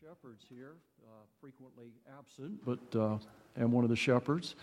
shepherds 0.00 0.44
here, 0.48 0.74
uh, 1.02 1.10
frequently 1.40 1.86
absent, 2.16 2.64
but 2.64 2.98
uh, 2.98 3.18
am 3.60 3.72
one 3.72 3.82
of 3.82 3.90
the 3.90 3.96
shepherds. 3.96 4.54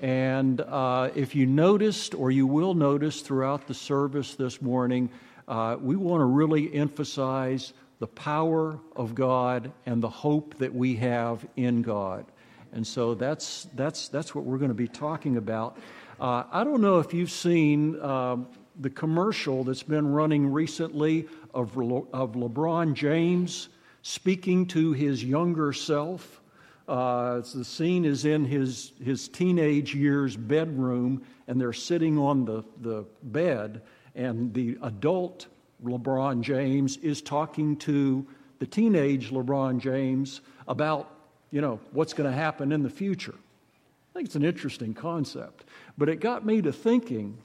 And 0.00 0.60
uh, 0.60 1.10
if 1.16 1.34
you 1.34 1.44
noticed, 1.44 2.14
or 2.14 2.30
you 2.30 2.46
will 2.46 2.74
notice 2.74 3.20
throughout 3.20 3.66
the 3.66 3.74
service 3.74 4.36
this 4.36 4.62
morning, 4.62 5.10
uh, 5.48 5.76
we 5.80 5.96
want 5.96 6.20
to 6.20 6.24
really 6.24 6.72
emphasize 6.72 7.72
the 7.98 8.06
power 8.06 8.78
of 8.94 9.16
God 9.16 9.72
and 9.86 10.00
the 10.00 10.08
hope 10.08 10.56
that 10.58 10.72
we 10.72 10.94
have 10.96 11.44
in 11.56 11.82
God. 11.82 12.24
And 12.72 12.86
so 12.86 13.14
that's, 13.14 13.66
that's, 13.74 14.06
that's 14.08 14.36
what 14.36 14.44
we're 14.44 14.58
going 14.58 14.68
to 14.68 14.74
be 14.74 14.88
talking 14.88 15.36
about. 15.36 15.78
Uh, 16.20 16.44
I 16.52 16.62
don't 16.62 16.80
know 16.80 17.00
if 17.00 17.12
you've 17.12 17.32
seen 17.32 18.00
um, 18.00 18.46
the 18.78 18.90
commercial 18.90 19.64
that's 19.64 19.82
been 19.82 20.06
running 20.06 20.52
recently 20.52 21.26
of, 21.52 21.76
of 21.76 22.32
LeBron 22.34 22.94
James 22.94 23.68
speaking 24.06 24.64
to 24.64 24.92
his 24.92 25.24
younger 25.24 25.72
self. 25.72 26.40
Uh, 26.86 27.40
the 27.40 27.64
scene 27.64 28.04
is 28.04 28.24
in 28.24 28.44
his, 28.44 28.92
his 29.02 29.26
teenage 29.26 29.96
years 29.96 30.36
bedroom, 30.36 31.20
and 31.48 31.60
they're 31.60 31.72
sitting 31.72 32.16
on 32.16 32.44
the, 32.44 32.62
the 32.82 33.04
bed, 33.24 33.82
and 34.14 34.54
the 34.54 34.78
adult 34.82 35.48
LeBron 35.84 36.40
James 36.40 36.98
is 36.98 37.20
talking 37.20 37.76
to 37.78 38.24
the 38.60 38.66
teenage 38.66 39.32
LeBron 39.32 39.80
James 39.80 40.40
about, 40.68 41.10
you 41.50 41.60
know, 41.60 41.80
what's 41.90 42.12
going 42.12 42.30
to 42.30 42.36
happen 42.36 42.70
in 42.70 42.84
the 42.84 42.90
future. 42.90 43.34
I 43.34 44.12
think 44.14 44.26
it's 44.26 44.36
an 44.36 44.44
interesting 44.44 44.94
concept. 44.94 45.64
But 45.98 46.08
it 46.08 46.20
got 46.20 46.46
me 46.46 46.62
to 46.62 46.72
thinking 46.72 47.36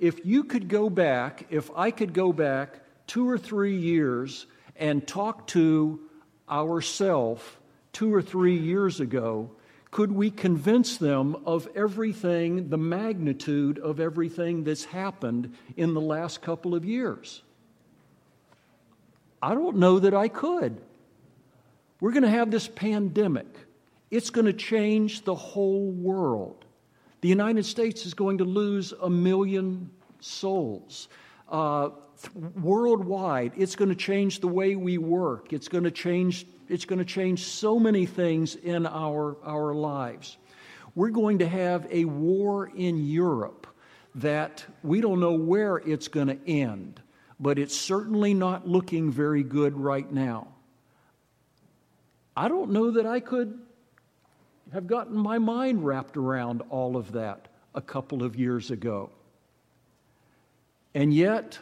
if 0.00 0.26
you 0.26 0.42
could 0.42 0.66
go 0.66 0.90
back, 0.90 1.46
if 1.48 1.70
I 1.76 1.92
could 1.92 2.12
go 2.12 2.32
back 2.32 2.80
two 3.06 3.30
or 3.30 3.38
three 3.38 3.76
years 3.76 4.46
and 4.74 5.06
talk 5.06 5.46
to 5.48 6.00
ourself 6.50 7.60
two 7.92 8.12
or 8.12 8.22
three 8.22 8.56
years 8.56 9.00
ago, 9.00 9.50
could 9.90 10.12
we 10.12 10.30
convince 10.30 10.98
them 10.98 11.36
of 11.46 11.68
everything, 11.74 12.68
the 12.68 12.78
magnitude 12.78 13.78
of 13.78 14.00
everything 14.00 14.64
that's 14.64 14.84
happened 14.84 15.54
in 15.76 15.94
the 15.94 16.00
last 16.00 16.42
couple 16.42 16.74
of 16.74 16.84
years? 16.84 17.42
I 19.40 19.54
don't 19.54 19.76
know 19.76 19.98
that 20.00 20.14
I 20.14 20.28
could. 20.28 20.76
We're 22.00 22.12
going 22.12 22.24
to 22.24 22.30
have 22.30 22.50
this 22.50 22.68
pandemic. 22.68 23.46
It's 24.10 24.30
going 24.30 24.46
to 24.46 24.52
change 24.52 25.22
the 25.22 25.34
whole 25.34 25.90
world. 25.90 26.64
The 27.20 27.28
United 27.28 27.64
States 27.64 28.06
is 28.06 28.14
going 28.14 28.38
to 28.38 28.44
lose 28.44 28.92
a 29.00 29.10
million 29.10 29.90
souls. 30.20 31.08
Uh, 31.48 31.90
worldwide, 32.34 33.52
it's 33.56 33.76
going 33.76 33.88
to 33.88 33.94
change 33.94 34.40
the 34.40 34.48
way 34.48 34.76
we 34.76 34.98
work. 34.98 35.52
It's 35.52 35.68
going 35.68 35.84
to 35.84 35.90
change, 35.90 36.46
it's 36.68 36.84
going 36.84 36.98
to 36.98 37.04
change 37.04 37.44
so 37.44 37.78
many 37.78 38.06
things 38.06 38.54
in 38.54 38.86
our, 38.86 39.36
our 39.44 39.74
lives. 39.74 40.36
We're 40.94 41.10
going 41.10 41.38
to 41.38 41.48
have 41.48 41.86
a 41.90 42.04
war 42.04 42.70
in 42.74 43.06
Europe 43.06 43.66
that 44.16 44.64
we 44.82 45.00
don't 45.00 45.20
know 45.20 45.32
where 45.32 45.76
it's 45.76 46.08
going 46.08 46.28
to 46.28 46.38
end, 46.48 47.00
but 47.38 47.58
it's 47.58 47.76
certainly 47.76 48.34
not 48.34 48.66
looking 48.66 49.10
very 49.10 49.42
good 49.42 49.76
right 49.76 50.10
now. 50.10 50.48
I 52.36 52.48
don't 52.48 52.70
know 52.70 52.90
that 52.92 53.06
I 53.06 53.20
could 53.20 53.58
have 54.72 54.86
gotten 54.86 55.16
my 55.16 55.38
mind 55.38 55.84
wrapped 55.84 56.16
around 56.16 56.62
all 56.68 56.96
of 56.96 57.12
that 57.12 57.48
a 57.74 57.80
couple 57.80 58.22
of 58.22 58.36
years 58.36 58.70
ago. 58.70 59.10
And 60.98 61.14
yet, 61.14 61.60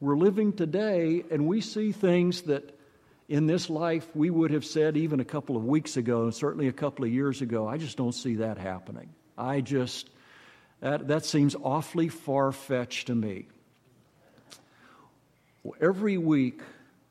we're 0.00 0.16
living 0.16 0.54
today 0.54 1.24
and 1.30 1.46
we 1.46 1.60
see 1.60 1.92
things 1.92 2.40
that 2.44 2.74
in 3.28 3.46
this 3.46 3.68
life 3.68 4.08
we 4.14 4.30
would 4.30 4.50
have 4.50 4.64
said 4.64 4.96
even 4.96 5.20
a 5.20 5.26
couple 5.26 5.58
of 5.58 5.64
weeks 5.66 5.98
ago, 5.98 6.22
and 6.22 6.34
certainly 6.34 6.66
a 6.66 6.72
couple 6.72 7.04
of 7.04 7.12
years 7.12 7.42
ago, 7.42 7.68
I 7.68 7.76
just 7.76 7.98
don't 7.98 8.14
see 8.14 8.36
that 8.36 8.56
happening. 8.56 9.10
I 9.36 9.60
just, 9.60 10.08
that, 10.80 11.08
that 11.08 11.26
seems 11.26 11.54
awfully 11.54 12.08
far 12.08 12.50
fetched 12.50 13.08
to 13.08 13.14
me. 13.14 13.44
Every 15.78 16.16
week 16.16 16.62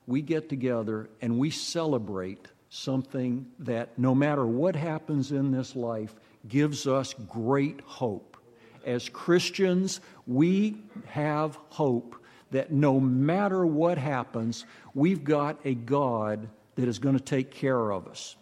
we 0.08 0.24
get 0.24 0.50
together 0.50 1.12
and 1.22 1.38
we 1.38 1.52
celebrate 1.52 2.48
something 2.72 3.46
that 3.60 4.00
no 4.00 4.16
matter 4.16 4.48
what 4.48 4.76
happens 4.76 5.32
in 5.32 5.52
this 5.52 5.76
life 5.76 6.16
gives 6.48 6.88
us 6.88 7.14
great 7.30 7.82
hope. 7.82 8.36
As 8.84 9.10
Christians, 9.10 10.00
we 10.28 10.78
have 11.08 11.58
hope 11.70 12.16
that 12.52 12.72
no 12.72 13.00
matter 13.00 13.66
what 13.66 13.98
happens, 13.98 14.66
we've 14.94 15.24
got 15.24 15.60
a 15.66 15.74
God 15.74 16.48
that 16.76 16.88
is 16.88 17.00
going 17.00 17.18
to 17.18 17.24
take 17.24 17.52
care 17.52 17.92
of 17.92 18.08
us. 18.08 18.36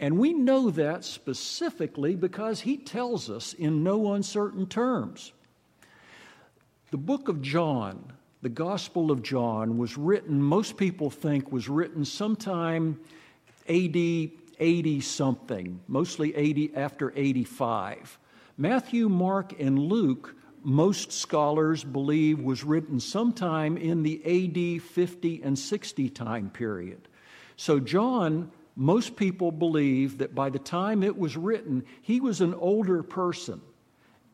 And 0.00 0.18
we 0.18 0.32
know 0.32 0.70
that 0.70 1.04
specifically 1.04 2.14
because 2.14 2.60
he 2.60 2.76
tells 2.76 3.28
us 3.28 3.52
in 3.52 3.82
no 3.82 4.14
uncertain 4.14 4.66
terms. 4.66 5.32
The 6.90 6.98
book 6.98 7.28
of 7.28 7.42
John, 7.42 8.12
the 8.40 8.48
Gospel 8.48 9.10
of 9.10 9.22
John, 9.22 9.76
was 9.76 9.98
written, 9.98 10.40
most 10.40 10.76
people 10.76 11.10
think 11.10 11.50
was 11.50 11.68
written 11.68 12.04
sometime 12.04 13.00
AD 13.68 13.96
80 14.60 15.00
something, 15.00 15.80
mostly 15.86 16.34
80 16.34 16.74
after 16.74 17.12
85. 17.14 18.18
Matthew, 18.56 19.08
Mark, 19.08 19.58
and 19.60 19.78
Luke 19.78 20.34
most 20.68 21.12
scholars 21.12 21.82
believe 21.82 22.40
was 22.40 22.62
written 22.62 23.00
sometime 23.00 23.78
in 23.78 24.02
the 24.02 24.20
AD 24.22 24.82
50 24.82 25.42
and 25.42 25.58
60 25.58 26.10
time 26.10 26.50
period. 26.50 27.08
So, 27.56 27.80
John, 27.80 28.52
most 28.76 29.16
people 29.16 29.50
believe 29.50 30.18
that 30.18 30.34
by 30.34 30.50
the 30.50 30.58
time 30.58 31.02
it 31.02 31.16
was 31.16 31.38
written, 31.38 31.86
he 32.02 32.20
was 32.20 32.42
an 32.42 32.52
older 32.52 33.02
person. 33.02 33.62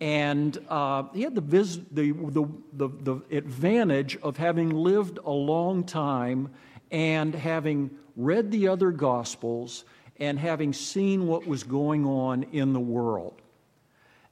And 0.00 0.58
uh, 0.68 1.04
he 1.14 1.22
had 1.22 1.36
the, 1.36 1.40
vis- 1.40 1.78
the, 1.92 2.10
the, 2.10 2.46
the, 2.72 2.88
the 2.88 3.22
advantage 3.30 4.16
of 4.16 4.36
having 4.36 4.70
lived 4.70 5.20
a 5.24 5.30
long 5.30 5.84
time 5.84 6.50
and 6.90 7.32
having 7.32 7.92
read 8.16 8.50
the 8.50 8.66
other 8.66 8.90
Gospels 8.90 9.84
and 10.18 10.36
having 10.36 10.72
seen 10.72 11.28
what 11.28 11.46
was 11.46 11.62
going 11.62 12.04
on 12.04 12.42
in 12.50 12.72
the 12.72 12.80
world. 12.80 13.40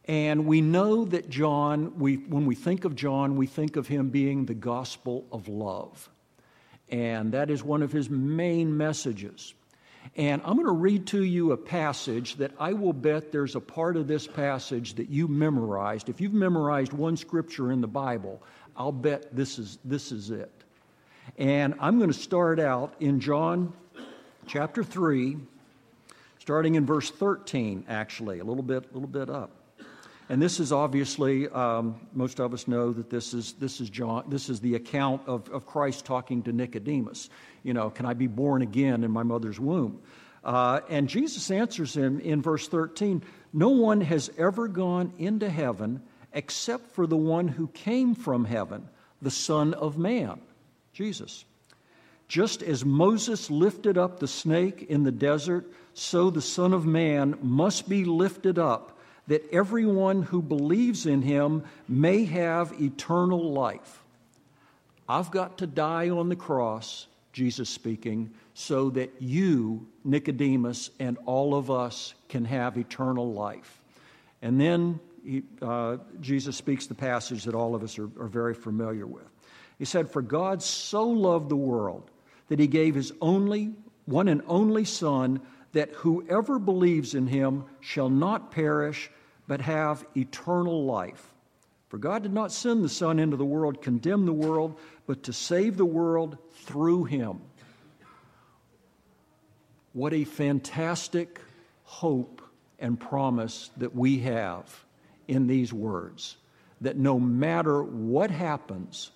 And 0.07 0.47
we 0.47 0.61
know 0.61 1.05
that 1.05 1.31
John, 1.31 1.99
we, 1.99 2.17
when 2.17 2.47
we 2.47 2.55
think 2.55 2.85
of 2.85 2.97
John, 2.97 3.37
we 3.37 3.47
think 3.47 3.77
of 3.77 3.87
him 3.87 4.09
being 4.09 4.47
the 4.47 4.55
gospel 4.55 5.25
of 5.31 5.49
love. 5.49 6.09
And 6.89 7.33
that 7.33 7.51
is 7.51 7.63
one 7.63 7.83
of 7.83 7.93
his 7.93 8.11
main 8.11 8.77
messages. 8.77 9.55
And 10.17 10.43
I'm 10.45 10.55
going 10.55 10.67
to 10.67 10.73
read 10.73 11.07
to 11.09 11.23
you 11.23 11.53
a 11.53 11.57
passage 11.57 12.37
that 12.37 12.51
I 12.59 12.73
will 12.73 12.93
bet 12.93 13.31
there's 13.31 13.55
a 13.55 13.61
part 13.61 13.97
of 13.97 14.09
this 14.09 14.27
passage 14.27 14.95
that 14.95 15.09
you 15.09 15.29
memorized. 15.29 16.09
If 16.09 16.21
you've 16.21 16.35
memorized 16.35 16.93
one 16.93 17.17
scripture 17.17 17.71
in 17.71 17.81
the 17.81 17.87
Bible, 17.87 18.43
I'll 18.77 18.93
bet 18.93 19.35
this 19.35 19.59
is, 19.59 19.79
this 19.85 20.11
is 20.11 20.31
it. 20.31 20.51
And 21.39 21.75
I'm 21.79 21.99
going 21.99 22.11
to 22.11 22.19
start 22.19 22.59
out 22.59 22.95
in 22.99 23.21
John 23.21 23.73
chapter 24.47 24.83
3, 24.83 25.37
starting 26.41 26.75
in 26.75 26.85
verse 26.85 27.11
13, 27.11 27.85
actually, 27.89 28.41
a 28.41 28.45
little 28.45 28.65
bit, 28.65 28.85
a 28.91 28.95
little 28.95 29.09
bit 29.09 29.31
up. 29.31 29.62
And 30.33 30.41
this 30.41 30.61
is 30.61 30.73
obviously, 30.73 31.47
um, 31.49 32.01
most 32.15 32.41
of 32.41 32.55
us 32.55 32.67
know 32.67 32.91
that 32.95 33.11
this 33.11 33.35
is, 33.35 33.53
this 33.59 33.83
is, 33.83 33.91
John, 33.91 34.25
this 34.29 34.49
is 34.49 34.61
the 34.61 34.77
account 34.77 35.21
of, 35.27 35.47
of 35.51 35.67
Christ 35.67 36.07
talking 36.07 36.43
to 36.45 36.53
Nicodemus. 36.53 37.29
You 37.63 37.75
know, 37.75 37.91
can 37.91 38.07
I 38.07 38.15
be 38.15 38.29
born 38.29 38.63
again 38.63 39.05
in 39.05 39.11
my 39.11 39.25
mother's 39.25 39.61
womb? 39.61 40.01
Uh, 40.43 40.81
and 40.89 41.07
Jesus 41.07 41.51
answers 41.51 41.95
him 41.95 42.19
in 42.19 42.41
verse 42.41 42.67
13 42.67 43.23
No 43.53 43.69
one 43.69 44.01
has 44.01 44.31
ever 44.39 44.69
gone 44.69 45.13
into 45.19 45.51
heaven 45.51 46.03
except 46.33 46.93
for 46.93 47.07
the 47.07 47.15
one 47.15 47.47
who 47.47 47.67
came 47.67 48.15
from 48.15 48.47
heaven, 48.47 48.89
the 49.21 49.31
Son 49.31 49.75
of 49.75 49.99
Man, 49.99 50.41
Jesus. 50.95 51.45
Just 52.27 52.63
as 52.63 52.87
Moses 52.87 53.51
lifted 53.51 53.99
up 53.99 54.19
the 54.19 54.29
snake 54.29 54.87
in 54.89 55.03
the 55.03 55.13
desert, 55.13 55.71
so 55.93 56.31
the 56.31 56.41
Son 56.41 56.73
of 56.73 56.87
Man 56.87 57.37
must 57.43 57.87
be 57.87 58.07
lifted 58.07 58.59
up 58.59 58.99
that 59.29 59.49
everyone 59.53 60.23
who 60.23 60.43
believes 60.43 61.07
in 61.07 61.23
him 61.23 61.65
may 61.89 62.25
have 62.25 62.81
eternal 62.81 63.53
life. 63.53 64.03
I've 65.09 65.31
got 65.31 65.59
to 65.59 65.67
die 65.67 66.11
on 66.11 66.29
the 66.29 66.37
cross, 66.37 67.07
Jesus 67.33 67.69
speaking, 67.69 68.31
so 68.55 68.91
that 68.91 69.11
you, 69.21 69.87
Nicodemus, 70.05 70.91
and 70.99 71.19
all 71.27 71.55
of 71.55 71.71
us 71.71 72.15
can 72.29 72.45
have 72.45 72.77
eternal 72.77 73.33
life. 73.33 73.81
And 74.43 74.61
then 74.61 75.01
he, 75.25 75.43
uh, 75.61 75.99
Jesus 76.21 76.57
speaks 76.57 76.87
the 76.87 76.95
passage 76.95 77.45
that 77.45 77.55
all 77.55 77.75
of 77.75 77.83
us 77.83 77.99
are, 77.99 78.11
are 78.19 78.27
very 78.27 78.55
familiar 78.55 79.07
with. 79.07 79.25
He 79.79 79.85
said, 79.85 80.11
For 80.11 80.23
God 80.23 80.63
so 80.63 81.09
loved 81.09 81.49
the 81.49 81.57
world 81.57 82.11
that 82.49 82.59
he 82.59 82.67
gave 82.67 82.95
his 82.95 83.13
only, 83.21 83.73
one 84.07 84.29
and 84.29 84.43
only 84.47 84.85
Son 84.85 85.41
that 85.73 85.93
whoever 85.93 86.59
believes 86.59 87.15
in 87.15 87.27
him 87.27 87.65
shall 87.81 88.11
not 88.11 88.51
perish, 88.51 89.11
but 89.47 89.61
have 89.61 90.05
eternal 90.17 90.85
life. 90.85 91.33
For 91.89 91.99
God 91.99 92.23
did 92.23 92.33
not 92.33 92.53
send 92.53 92.85
the 92.85 92.89
Son 92.89 93.19
into 93.19 93.37
the 93.37 93.45
world, 93.45 93.83
condemn 93.83 94.25
the 94.25 94.33
world, 94.33 94.79
but 95.07 95.25
to 95.25 95.33
save 95.33 95.77
the 95.77 95.85
world 95.85 96.39
through 96.53 97.05
him. 97.05 97.41
what 99.93 100.15
a 100.15 100.25
fantastic 100.25 101.39
hope 101.85 102.41
and 102.79 102.99
promise 102.99 103.71
that 103.77 103.95
we 103.95 104.21
have 104.21 104.85
in 105.29 105.47
these 105.47 105.71
words 105.71 106.37
that 106.81 106.97
no 106.97 107.19
matter 107.19 107.83
what 107.83 108.31
happens, 108.31 109.13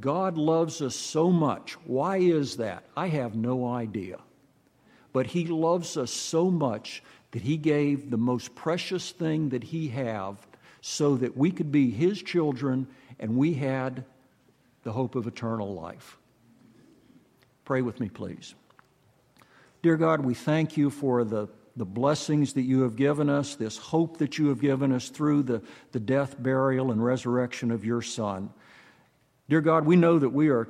God 0.00 0.38
loves 0.38 0.80
us 0.80 0.96
so 0.96 1.30
much. 1.30 1.74
Why 1.84 2.16
is 2.16 2.56
that? 2.56 2.84
I 2.96 3.08
have 3.08 3.34
no 3.34 3.66
idea. 3.66 4.18
But 5.12 5.26
He 5.26 5.46
loves 5.46 5.96
us 5.96 6.10
so 6.10 6.50
much 6.50 7.02
that 7.32 7.42
He 7.42 7.56
gave 7.56 8.10
the 8.10 8.16
most 8.16 8.54
precious 8.54 9.10
thing 9.10 9.50
that 9.50 9.64
He 9.64 9.88
have 9.88 10.46
so 10.80 11.16
that 11.16 11.36
we 11.36 11.50
could 11.50 11.70
be 11.70 11.90
His 11.90 12.22
children 12.22 12.86
and 13.18 13.36
we 13.36 13.54
had 13.54 14.04
the 14.82 14.92
hope 14.92 15.14
of 15.14 15.26
eternal 15.26 15.74
life. 15.74 16.16
Pray 17.64 17.82
with 17.82 18.00
me, 18.00 18.08
please. 18.08 18.54
Dear 19.82 19.96
God, 19.96 20.24
we 20.24 20.34
thank 20.34 20.76
you 20.76 20.90
for 20.90 21.24
the, 21.24 21.48
the 21.76 21.84
blessings 21.84 22.54
that 22.54 22.62
you 22.62 22.82
have 22.82 22.96
given 22.96 23.30
us, 23.30 23.54
this 23.54 23.78
hope 23.78 24.18
that 24.18 24.38
you 24.38 24.48
have 24.48 24.60
given 24.60 24.92
us 24.92 25.08
through 25.08 25.44
the, 25.44 25.62
the 25.92 26.00
death, 26.00 26.40
burial, 26.42 26.90
and 26.90 27.04
resurrection 27.04 27.70
of 27.70 27.84
your 27.84 28.02
Son. 28.02 28.50
Dear 29.48 29.60
God, 29.60 29.86
we 29.86 29.96
know 29.96 30.18
that 30.18 30.30
we 30.30 30.48
are 30.48 30.68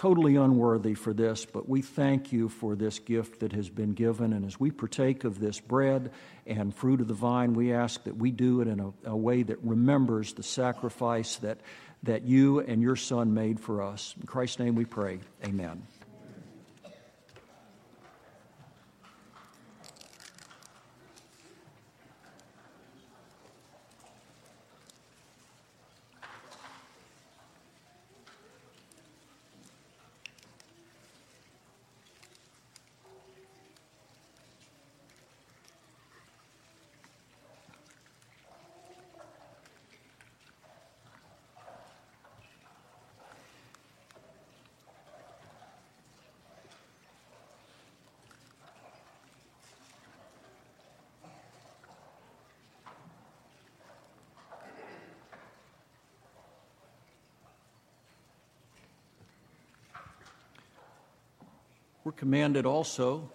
totally 0.00 0.36
unworthy 0.36 0.94
for 0.94 1.12
this, 1.12 1.44
but 1.44 1.68
we 1.68 1.82
thank 1.82 2.32
you 2.32 2.48
for 2.48 2.74
this 2.74 2.98
gift 3.00 3.40
that 3.40 3.52
has 3.52 3.68
been 3.68 3.92
given. 3.92 4.32
And 4.32 4.46
as 4.46 4.58
we 4.58 4.70
partake 4.70 5.24
of 5.24 5.38
this 5.38 5.60
bread 5.60 6.10
and 6.46 6.74
fruit 6.74 7.02
of 7.02 7.08
the 7.08 7.12
vine, 7.12 7.52
we 7.52 7.74
ask 7.74 8.02
that 8.04 8.16
we 8.16 8.30
do 8.30 8.62
it 8.62 8.68
in 8.68 8.80
a, 8.80 9.10
a 9.10 9.14
way 9.14 9.42
that 9.42 9.58
remembers 9.62 10.32
the 10.32 10.42
sacrifice 10.42 11.36
that, 11.36 11.60
that 12.04 12.22
you 12.22 12.60
and 12.60 12.80
your 12.80 12.96
Son 12.96 13.34
made 13.34 13.60
for 13.60 13.82
us. 13.82 14.14
In 14.18 14.26
Christ's 14.26 14.58
name 14.58 14.74
we 14.74 14.86
pray. 14.86 15.18
Amen. 15.44 15.82
We're 62.10 62.16
commanded 62.16 62.66
also 62.66 63.30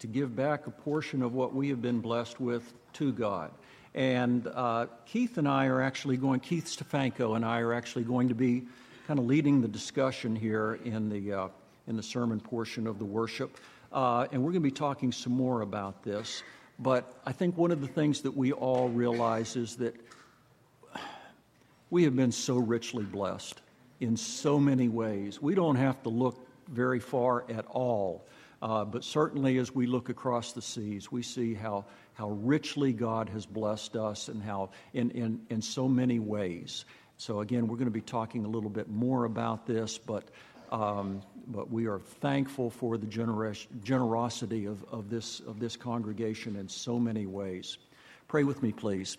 to 0.00 0.06
give 0.06 0.36
back 0.36 0.66
a 0.66 0.70
portion 0.70 1.22
of 1.22 1.32
what 1.32 1.54
we 1.54 1.70
have 1.70 1.80
been 1.80 2.00
blessed 2.00 2.38
with 2.38 2.74
to 2.92 3.10
God. 3.10 3.50
And 3.94 4.46
uh, 4.46 4.88
Keith 5.06 5.38
and 5.38 5.48
I 5.48 5.64
are 5.64 5.80
actually 5.80 6.18
going, 6.18 6.40
Keith 6.40 6.66
Stefanko 6.66 7.36
and 7.36 7.42
I 7.42 7.60
are 7.60 7.72
actually 7.72 8.04
going 8.04 8.28
to 8.28 8.34
be 8.34 8.64
kind 9.06 9.18
of 9.18 9.24
leading 9.24 9.62
the 9.62 9.68
discussion 9.68 10.36
here 10.36 10.78
in 10.84 11.08
the, 11.08 11.32
uh, 11.32 11.48
in 11.86 11.96
the 11.96 12.02
sermon 12.02 12.38
portion 12.38 12.86
of 12.86 12.98
the 12.98 13.04
worship. 13.06 13.56
Uh, 13.90 14.26
and 14.30 14.42
we're 14.42 14.52
going 14.52 14.62
to 14.62 14.68
be 14.68 14.70
talking 14.72 15.10
some 15.10 15.32
more 15.32 15.62
about 15.62 16.02
this. 16.02 16.42
But 16.78 17.10
I 17.24 17.32
think 17.32 17.56
one 17.56 17.70
of 17.70 17.80
the 17.80 17.88
things 17.88 18.20
that 18.20 18.36
we 18.36 18.52
all 18.52 18.90
realize 18.90 19.56
is 19.56 19.76
that 19.76 19.96
we 21.88 22.04
have 22.04 22.14
been 22.14 22.32
so 22.32 22.58
richly 22.58 23.04
blessed 23.04 23.62
in 24.00 24.18
so 24.18 24.58
many 24.58 24.90
ways. 24.90 25.40
We 25.40 25.54
don't 25.54 25.76
have 25.76 26.02
to 26.02 26.10
look 26.10 26.44
very 26.68 27.00
far 27.00 27.44
at 27.50 27.66
all. 27.66 28.26
Uh, 28.60 28.84
but 28.84 29.04
certainly, 29.04 29.58
as 29.58 29.72
we 29.72 29.86
look 29.86 30.08
across 30.08 30.52
the 30.52 30.62
seas, 30.62 31.12
we 31.12 31.22
see 31.22 31.54
how, 31.54 31.84
how 32.14 32.30
richly 32.30 32.92
God 32.92 33.28
has 33.28 33.46
blessed 33.46 33.94
us 33.94 34.28
and 34.28 34.42
how, 34.42 34.70
in, 34.92 35.10
in, 35.12 35.40
in 35.48 35.62
so 35.62 35.86
many 35.86 36.18
ways. 36.18 36.84
So, 37.18 37.40
again, 37.40 37.68
we're 37.68 37.76
going 37.76 37.86
to 37.86 37.92
be 37.92 38.00
talking 38.00 38.44
a 38.44 38.48
little 38.48 38.70
bit 38.70 38.88
more 38.88 39.24
about 39.26 39.66
this, 39.66 39.96
but, 39.96 40.24
um, 40.72 41.22
but 41.46 41.70
we 41.70 41.86
are 41.86 42.00
thankful 42.00 42.70
for 42.70 42.98
the 42.98 43.06
generos- 43.06 43.66
generosity 43.84 44.66
of, 44.66 44.84
of, 44.90 45.08
this, 45.08 45.38
of 45.40 45.60
this 45.60 45.76
congregation 45.76 46.56
in 46.56 46.68
so 46.68 46.98
many 46.98 47.26
ways. 47.26 47.78
Pray 48.26 48.42
with 48.42 48.60
me, 48.60 48.72
please. 48.72 49.16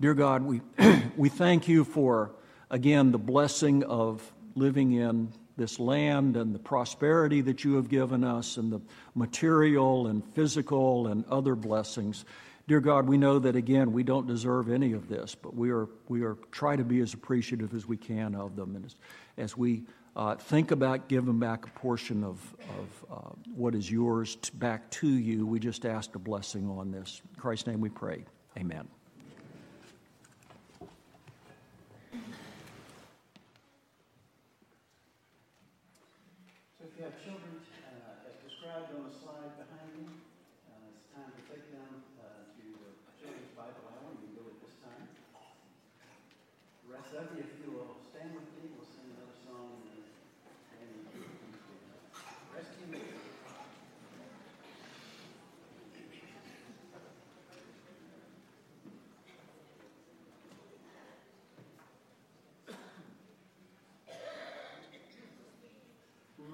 Dear 0.00 0.14
God, 0.14 0.42
we, 0.42 0.62
we 1.16 1.28
thank 1.28 1.68
you 1.68 1.84
for, 1.84 2.32
again, 2.70 3.12
the 3.12 3.18
blessing 3.18 3.84
of 3.84 4.32
living 4.54 4.92
in 4.92 5.32
this 5.56 5.78
land 5.78 6.36
and 6.36 6.54
the 6.54 6.58
prosperity 6.58 7.40
that 7.42 7.64
you 7.64 7.74
have 7.74 7.88
given 7.88 8.24
us 8.24 8.56
and 8.56 8.72
the 8.72 8.80
material 9.14 10.06
and 10.06 10.24
physical 10.34 11.08
and 11.08 11.24
other 11.26 11.54
blessings. 11.54 12.24
Dear 12.68 12.80
God, 12.80 13.08
we 13.08 13.18
know 13.18 13.38
that 13.38 13.56
again 13.56 13.92
we 13.92 14.02
don't 14.02 14.26
deserve 14.26 14.70
any 14.70 14.92
of 14.92 15.08
this, 15.08 15.34
but 15.34 15.54
we 15.54 15.70
are 15.70 15.88
we 16.08 16.22
are 16.22 16.36
try 16.52 16.76
to 16.76 16.84
be 16.84 17.00
as 17.00 17.12
appreciative 17.12 17.74
as 17.74 17.86
we 17.86 17.96
can 17.96 18.34
of 18.34 18.56
them, 18.56 18.76
and 18.76 18.84
as, 18.84 18.96
as 19.36 19.56
we 19.56 19.82
uh, 20.14 20.36
think 20.36 20.70
about 20.70 21.08
giving 21.08 21.38
back 21.38 21.66
a 21.66 21.70
portion 21.70 22.22
of 22.22 22.40
of 22.78 23.04
uh, 23.10 23.34
what 23.54 23.74
is 23.74 23.90
yours 23.90 24.36
to, 24.36 24.52
back 24.56 24.88
to 24.90 25.08
you, 25.08 25.44
we 25.44 25.58
just 25.58 25.84
ask 25.84 26.14
a 26.14 26.20
blessing 26.20 26.70
on 26.70 26.92
this. 26.92 27.20
In 27.34 27.40
Christ's 27.40 27.66
name, 27.66 27.80
we 27.80 27.88
pray. 27.88 28.24
Amen. 28.56 28.88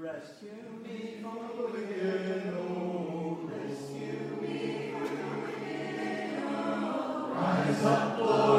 Rise 0.00 0.44
up, 7.84 8.18
Lord, 8.18 8.57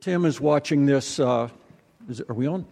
Tim 0.00 0.24
is 0.24 0.40
watching 0.40 0.86
this, 0.86 1.20
uh, 1.20 1.50
is 2.08 2.22
are 2.26 2.34
we 2.34 2.46
on? 2.46 2.64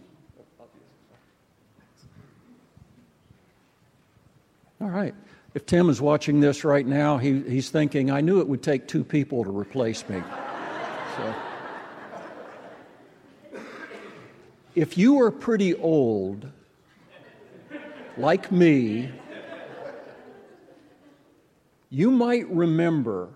All 4.81 4.89
right. 4.89 5.13
If 5.53 5.67
Tim 5.67 5.91
is 5.91 6.01
watching 6.01 6.39
this 6.39 6.63
right 6.63 6.87
now, 6.87 7.17
he, 7.19 7.41
he's 7.41 7.69
thinking, 7.69 8.09
I 8.09 8.21
knew 8.21 8.39
it 8.39 8.47
would 8.47 8.63
take 8.63 8.87
two 8.87 9.03
people 9.03 9.43
to 9.43 9.55
replace 9.55 10.07
me. 10.09 10.23
So. 11.17 11.35
If 14.73 14.97
you 14.97 15.21
are 15.21 15.29
pretty 15.29 15.75
old, 15.75 16.49
like 18.17 18.51
me, 18.51 19.11
you 21.91 22.09
might 22.09 22.49
remember 22.49 23.29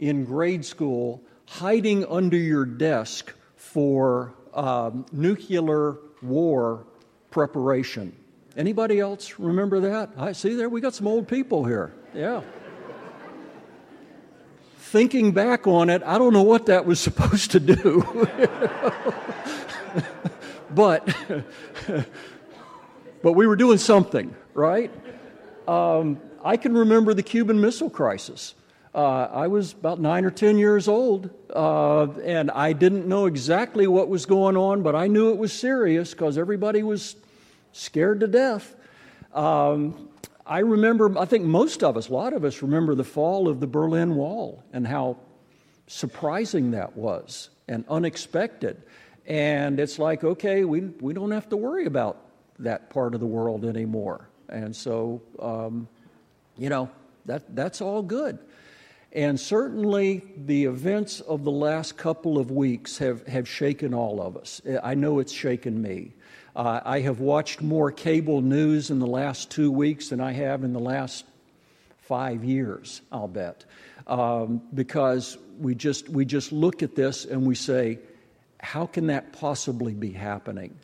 in 0.00 0.24
grade 0.24 0.64
school 0.64 1.22
hiding 1.48 2.04
under 2.06 2.36
your 2.36 2.64
desk 2.64 3.32
for 3.56 4.34
um, 4.54 5.06
nuclear 5.12 5.96
war 6.22 6.86
preparation. 7.30 8.16
Anybody 8.56 9.00
else 9.00 9.38
remember 9.38 9.80
that? 9.80 10.10
I 10.16 10.32
see 10.32 10.54
there 10.54 10.68
we 10.68 10.80
got 10.80 10.94
some 10.94 11.06
old 11.06 11.28
people 11.28 11.64
here. 11.64 11.92
Yeah. 12.14 12.42
Thinking 14.78 15.32
back 15.32 15.66
on 15.66 15.90
it, 15.90 16.02
I 16.04 16.16
don't 16.16 16.32
know 16.32 16.42
what 16.42 16.66
that 16.66 16.86
was 16.86 16.98
supposed 17.08 17.50
to 17.50 17.60
do. 17.60 18.28
but 20.70 21.06
but 23.22 23.32
we 23.32 23.46
were 23.46 23.56
doing 23.56 23.78
something, 23.78 24.34
right? 24.54 24.90
Um, 25.68 26.20
I 26.44 26.56
can 26.56 26.74
remember 26.74 27.12
the 27.12 27.22
Cuban 27.22 27.60
Missile 27.60 27.90
Crisis. 27.90 28.54
Uh, 28.96 29.28
I 29.30 29.48
was 29.48 29.74
about 29.74 30.00
nine 30.00 30.24
or 30.24 30.30
ten 30.30 30.56
years 30.56 30.88
old, 30.88 31.28
uh, 31.54 32.04
and 32.24 32.50
I 32.50 32.72
didn't 32.72 33.06
know 33.06 33.26
exactly 33.26 33.86
what 33.86 34.08
was 34.08 34.24
going 34.24 34.56
on, 34.56 34.82
but 34.82 34.94
I 34.94 35.06
knew 35.06 35.32
it 35.32 35.36
was 35.36 35.52
serious 35.52 36.12
because 36.12 36.38
everybody 36.38 36.82
was 36.82 37.14
scared 37.72 38.20
to 38.20 38.26
death. 38.26 38.74
Um, 39.34 40.08
I 40.46 40.60
remember, 40.60 41.18
I 41.18 41.26
think 41.26 41.44
most 41.44 41.82
of 41.82 41.98
us, 41.98 42.08
a 42.08 42.12
lot 42.14 42.32
of 42.32 42.42
us 42.42 42.62
remember 42.62 42.94
the 42.94 43.04
fall 43.04 43.48
of 43.48 43.60
the 43.60 43.66
Berlin 43.66 44.14
Wall 44.14 44.64
and 44.72 44.86
how 44.86 45.18
surprising 45.86 46.70
that 46.70 46.96
was 46.96 47.50
and 47.68 47.84
unexpected. 47.90 48.82
And 49.26 49.78
it's 49.78 49.98
like, 49.98 50.24
okay, 50.24 50.64
we, 50.64 50.80
we 50.80 51.12
don't 51.12 51.32
have 51.32 51.50
to 51.50 51.56
worry 51.58 51.84
about 51.84 52.16
that 52.60 52.88
part 52.88 53.12
of 53.12 53.20
the 53.20 53.26
world 53.26 53.66
anymore. 53.66 54.26
And 54.48 54.74
so, 54.74 55.20
um, 55.38 55.86
you 56.56 56.70
know, 56.70 56.88
that, 57.26 57.54
that's 57.54 57.82
all 57.82 58.00
good. 58.00 58.38
And 59.12 59.40
certainly 59.40 60.22
the 60.36 60.64
events 60.64 61.20
of 61.20 61.44
the 61.44 61.50
last 61.50 61.96
couple 61.96 62.38
of 62.38 62.50
weeks 62.50 62.98
have, 62.98 63.26
have 63.26 63.48
shaken 63.48 63.94
all 63.94 64.20
of 64.20 64.36
us. 64.36 64.60
I 64.82 64.94
know 64.94 65.20
it's 65.20 65.32
shaken 65.32 65.80
me. 65.80 66.12
Uh, 66.54 66.80
I 66.84 67.00
have 67.00 67.20
watched 67.20 67.62
more 67.62 67.92
cable 67.92 68.40
news 68.40 68.90
in 68.90 68.98
the 68.98 69.06
last 69.06 69.50
two 69.50 69.70
weeks 69.70 70.08
than 70.08 70.20
I 70.20 70.32
have 70.32 70.64
in 70.64 70.72
the 70.72 70.80
last 70.80 71.24
five 71.98 72.44
years, 72.44 73.02
I'll 73.10 73.28
bet. 73.28 73.64
Um, 74.06 74.62
because 74.72 75.38
we 75.58 75.74
just, 75.74 76.08
we 76.08 76.24
just 76.24 76.52
look 76.52 76.82
at 76.82 76.94
this 76.94 77.24
and 77.24 77.46
we 77.46 77.54
say, 77.54 77.98
how 78.60 78.86
can 78.86 79.08
that 79.08 79.32
possibly 79.32 79.92
be 79.92 80.10
happening? 80.10 80.78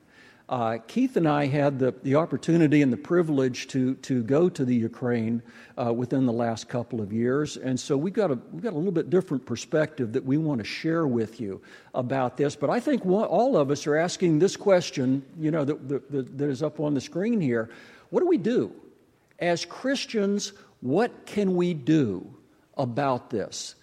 Uh, 0.48 0.78
Keith 0.86 1.16
and 1.16 1.28
I 1.28 1.46
had 1.46 1.78
the, 1.78 1.94
the 2.02 2.16
opportunity 2.16 2.82
and 2.82 2.92
the 2.92 2.96
privilege 2.96 3.68
to, 3.68 3.94
to 3.96 4.22
go 4.22 4.48
to 4.48 4.64
the 4.64 4.74
Ukraine 4.74 5.42
uh, 5.78 5.92
within 5.92 6.26
the 6.26 6.32
last 6.32 6.68
couple 6.68 7.00
of 7.00 7.12
years. 7.12 7.56
And 7.56 7.78
so 7.78 7.96
we've 7.96 8.12
got, 8.12 8.30
a, 8.30 8.38
we've 8.52 8.62
got 8.62 8.72
a 8.72 8.76
little 8.76 8.92
bit 8.92 9.08
different 9.08 9.46
perspective 9.46 10.12
that 10.12 10.24
we 10.24 10.36
want 10.36 10.58
to 10.58 10.64
share 10.64 11.06
with 11.06 11.40
you 11.40 11.62
about 11.94 12.36
this. 12.36 12.56
But 12.56 12.70
I 12.70 12.80
think 12.80 13.06
all 13.06 13.56
of 13.56 13.70
us 13.70 13.86
are 13.86 13.96
asking 13.96 14.40
this 14.40 14.56
question, 14.56 15.24
you 15.38 15.50
know, 15.50 15.64
that, 15.64 15.88
that, 15.88 16.38
that 16.38 16.50
is 16.50 16.62
up 16.62 16.80
on 16.80 16.94
the 16.94 17.00
screen 17.00 17.40
here. 17.40 17.70
What 18.10 18.20
do 18.20 18.26
we 18.26 18.38
do? 18.38 18.72
As 19.38 19.64
Christians, 19.64 20.52
what 20.80 21.24
can 21.24 21.54
we 21.54 21.72
do 21.72 22.34
about 22.76 23.30
this? 23.30 23.76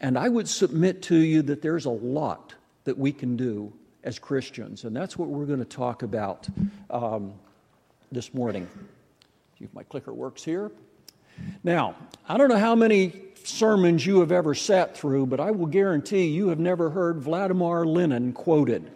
And 0.00 0.18
I 0.18 0.28
would 0.28 0.48
submit 0.48 1.02
to 1.02 1.16
you 1.16 1.42
that 1.42 1.60
there's 1.60 1.84
a 1.84 1.90
lot 1.90 2.54
that 2.84 2.96
we 2.96 3.12
can 3.12 3.36
do 3.36 3.72
as 4.04 4.18
Christians. 4.18 4.84
And 4.84 4.94
that's 4.94 5.18
what 5.18 5.28
we're 5.28 5.46
going 5.46 5.58
to 5.58 5.64
talk 5.64 6.02
about 6.02 6.46
um, 6.90 7.32
this 8.12 8.32
morning. 8.32 8.68
See 9.58 9.64
if 9.64 9.74
my 9.74 9.82
clicker 9.82 10.12
works 10.12 10.44
here. 10.44 10.70
Now, 11.64 11.96
I 12.28 12.36
don't 12.36 12.48
know 12.48 12.58
how 12.58 12.76
many 12.76 13.22
sermons 13.42 14.06
you 14.06 14.20
have 14.20 14.30
ever 14.30 14.54
sat 14.54 14.96
through, 14.96 15.26
but 15.26 15.40
I 15.40 15.50
will 15.50 15.66
guarantee 15.66 16.26
you 16.26 16.48
have 16.48 16.60
never 16.60 16.90
heard 16.90 17.18
Vladimir 17.18 17.84
Lenin 17.84 18.32
quoted. 18.32 18.90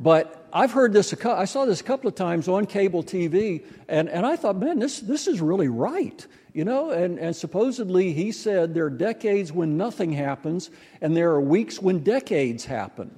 But 0.00 0.43
I've 0.56 0.70
heard 0.70 0.92
this, 0.92 1.12
I 1.24 1.46
saw 1.46 1.64
this 1.64 1.80
a 1.80 1.84
couple 1.84 2.06
of 2.06 2.14
times 2.14 2.46
on 2.46 2.66
cable 2.66 3.02
TV, 3.02 3.64
and, 3.88 4.08
and 4.08 4.24
I 4.24 4.36
thought, 4.36 4.56
man, 4.56 4.78
this, 4.78 5.00
this 5.00 5.26
is 5.26 5.40
really 5.40 5.66
right. 5.66 6.24
You 6.52 6.64
know, 6.64 6.90
and, 6.90 7.18
and 7.18 7.34
supposedly 7.34 8.12
he 8.12 8.30
said 8.30 8.72
there 8.72 8.84
are 8.84 8.90
decades 8.90 9.52
when 9.52 9.76
nothing 9.76 10.12
happens, 10.12 10.70
and 11.00 11.16
there 11.16 11.32
are 11.32 11.40
weeks 11.40 11.82
when 11.82 12.04
decades 12.04 12.64
happen. 12.64 13.10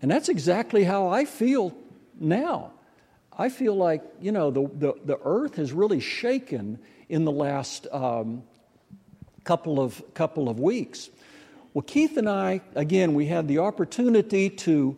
And 0.00 0.10
that's 0.10 0.30
exactly 0.30 0.84
how 0.84 1.08
I 1.08 1.26
feel 1.26 1.76
now. 2.18 2.72
I 3.36 3.50
feel 3.50 3.74
like, 3.74 4.02
you 4.18 4.32
know, 4.32 4.50
the, 4.50 4.70
the, 4.72 4.94
the 5.04 5.18
earth 5.22 5.56
has 5.56 5.74
really 5.74 6.00
shaken 6.00 6.78
in 7.10 7.26
the 7.26 7.32
last 7.32 7.86
um, 7.92 8.42
couple, 9.44 9.80
of, 9.80 10.02
couple 10.14 10.48
of 10.48 10.58
weeks. 10.58 11.10
Well, 11.74 11.82
Keith 11.82 12.16
and 12.16 12.28
I, 12.28 12.62
again, 12.74 13.12
we 13.12 13.26
had 13.26 13.48
the 13.48 13.58
opportunity 13.58 14.48
to 14.48 14.96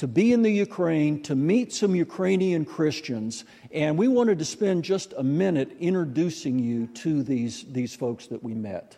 to 0.00 0.08
be 0.08 0.32
in 0.32 0.40
the 0.40 0.50
Ukraine, 0.50 1.22
to 1.24 1.34
meet 1.34 1.74
some 1.74 1.94
Ukrainian 1.94 2.64
Christians, 2.64 3.44
and 3.70 3.98
we 3.98 4.08
wanted 4.08 4.38
to 4.38 4.46
spend 4.46 4.82
just 4.82 5.12
a 5.18 5.22
minute 5.22 5.76
introducing 5.78 6.58
you 6.58 6.86
to 7.04 7.22
these, 7.22 7.66
these 7.70 7.94
folks 7.94 8.26
that 8.28 8.42
we 8.42 8.54
met. 8.54 8.96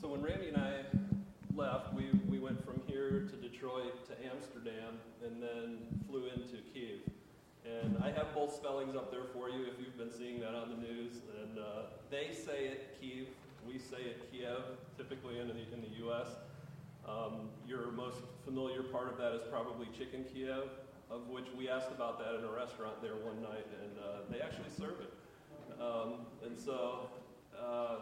So 0.00 0.08
when 0.08 0.20
Randy 0.20 0.48
and 0.48 0.56
I 0.56 0.72
left, 1.54 1.94
we, 1.94 2.06
we 2.28 2.40
went 2.40 2.58
from 2.66 2.80
here 2.88 3.28
to 3.30 3.36
Detroit 3.36 3.94
to 4.08 4.14
Amsterdam 4.28 4.98
and 5.24 5.40
then 5.40 5.78
flew 6.10 6.24
into 6.24 6.56
Kiev. 6.74 6.98
And 7.64 8.02
I 8.02 8.10
have 8.10 8.34
both 8.34 8.52
spellings 8.52 8.96
up 8.96 9.12
there 9.12 9.26
for 9.32 9.48
you 9.48 9.62
if 9.62 9.78
you've 9.78 9.96
been 9.96 10.12
seeing 10.12 10.40
that 10.40 10.56
on 10.56 10.70
the 10.70 10.88
news. 10.88 11.20
And 11.40 11.60
uh, 11.60 11.82
they 12.10 12.34
say 12.34 12.66
it 12.66 12.96
Kiev, 13.00 13.28
we 13.64 13.78
say 13.78 14.02
it 14.02 14.28
Kiev, 14.32 14.62
typically 14.96 15.38
in 15.38 15.46
the, 15.46 15.54
in 15.54 15.82
the 15.82 15.98
U.S. 16.06 16.26
Um, 17.06 17.48
your 17.68 17.92
most 17.92 18.18
familiar 18.56 18.82
part 18.84 19.06
of 19.06 19.18
that 19.18 19.34
is 19.34 19.42
probably 19.50 19.86
chicken 19.98 20.24
Kiev, 20.32 20.70
of 21.10 21.28
which 21.28 21.44
we 21.58 21.68
asked 21.68 21.90
about 21.90 22.18
that 22.18 22.34
in 22.38 22.42
a 22.42 22.50
restaurant 22.50 23.02
there 23.02 23.14
one 23.16 23.42
night, 23.42 23.66
and 23.82 23.98
uh, 23.98 24.20
they 24.30 24.40
actually 24.40 24.70
serve 24.78 24.98
it. 24.98 25.12
Um, 25.78 26.24
and 26.42 26.58
so 26.58 27.10
uh, 27.62 27.96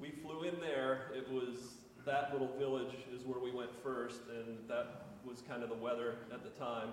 we 0.00 0.10
flew 0.10 0.42
in 0.42 0.58
there. 0.58 1.12
It 1.14 1.30
was 1.30 1.74
that 2.04 2.32
little 2.32 2.52
village 2.58 2.92
is 3.14 3.24
where 3.24 3.38
we 3.38 3.52
went 3.52 3.70
first, 3.80 4.22
and 4.28 4.58
that 4.66 5.06
was 5.24 5.44
kind 5.48 5.62
of 5.62 5.68
the 5.68 5.76
weather 5.76 6.16
at 6.34 6.42
the 6.42 6.50
time. 6.58 6.88